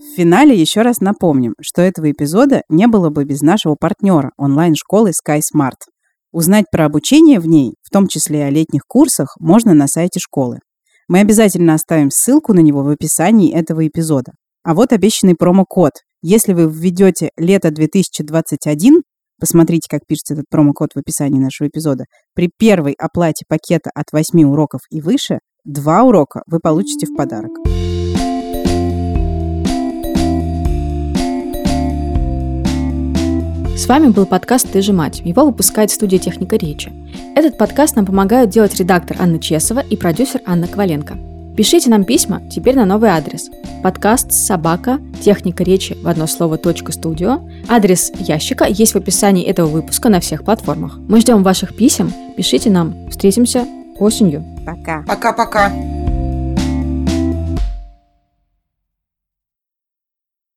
[0.00, 5.10] В финале еще раз напомним, что этого эпизода не было бы без нашего партнера онлайн-школы
[5.10, 5.82] SkySmart.
[6.32, 10.18] Узнать про обучение в ней, в том числе и о летних курсах, можно на сайте
[10.18, 10.60] школы.
[11.06, 14.32] Мы обязательно оставим ссылку на него в описании этого эпизода.
[14.62, 15.92] А вот обещанный промокод.
[16.22, 19.02] Если вы введете лето 2021,
[19.38, 24.44] посмотрите, как пишется этот промокод в описании нашего эпизода, при первой оплате пакета от 8
[24.44, 27.52] уроков и выше, два урока вы получите в подарок.
[33.76, 35.20] С вами был подкаст «Ты же мать».
[35.20, 36.90] Его выпускает студия «Техника речи».
[37.36, 41.18] Этот подкаст нам помогают делать редактор Анна Чесова и продюсер Анна Коваленко.
[41.56, 43.50] Пишите нам письма теперь на новый адрес.
[43.82, 46.60] Подкаст собака техника речи в одно слово
[46.90, 47.40] .студио.
[47.68, 50.98] Адрес ящика есть в описании этого выпуска на всех платформах.
[51.08, 52.12] Мы ждем ваших писем.
[52.36, 53.10] Пишите нам.
[53.10, 53.66] Встретимся
[53.98, 54.44] осенью.
[54.64, 55.02] Пока.
[55.02, 55.72] Пока-пока.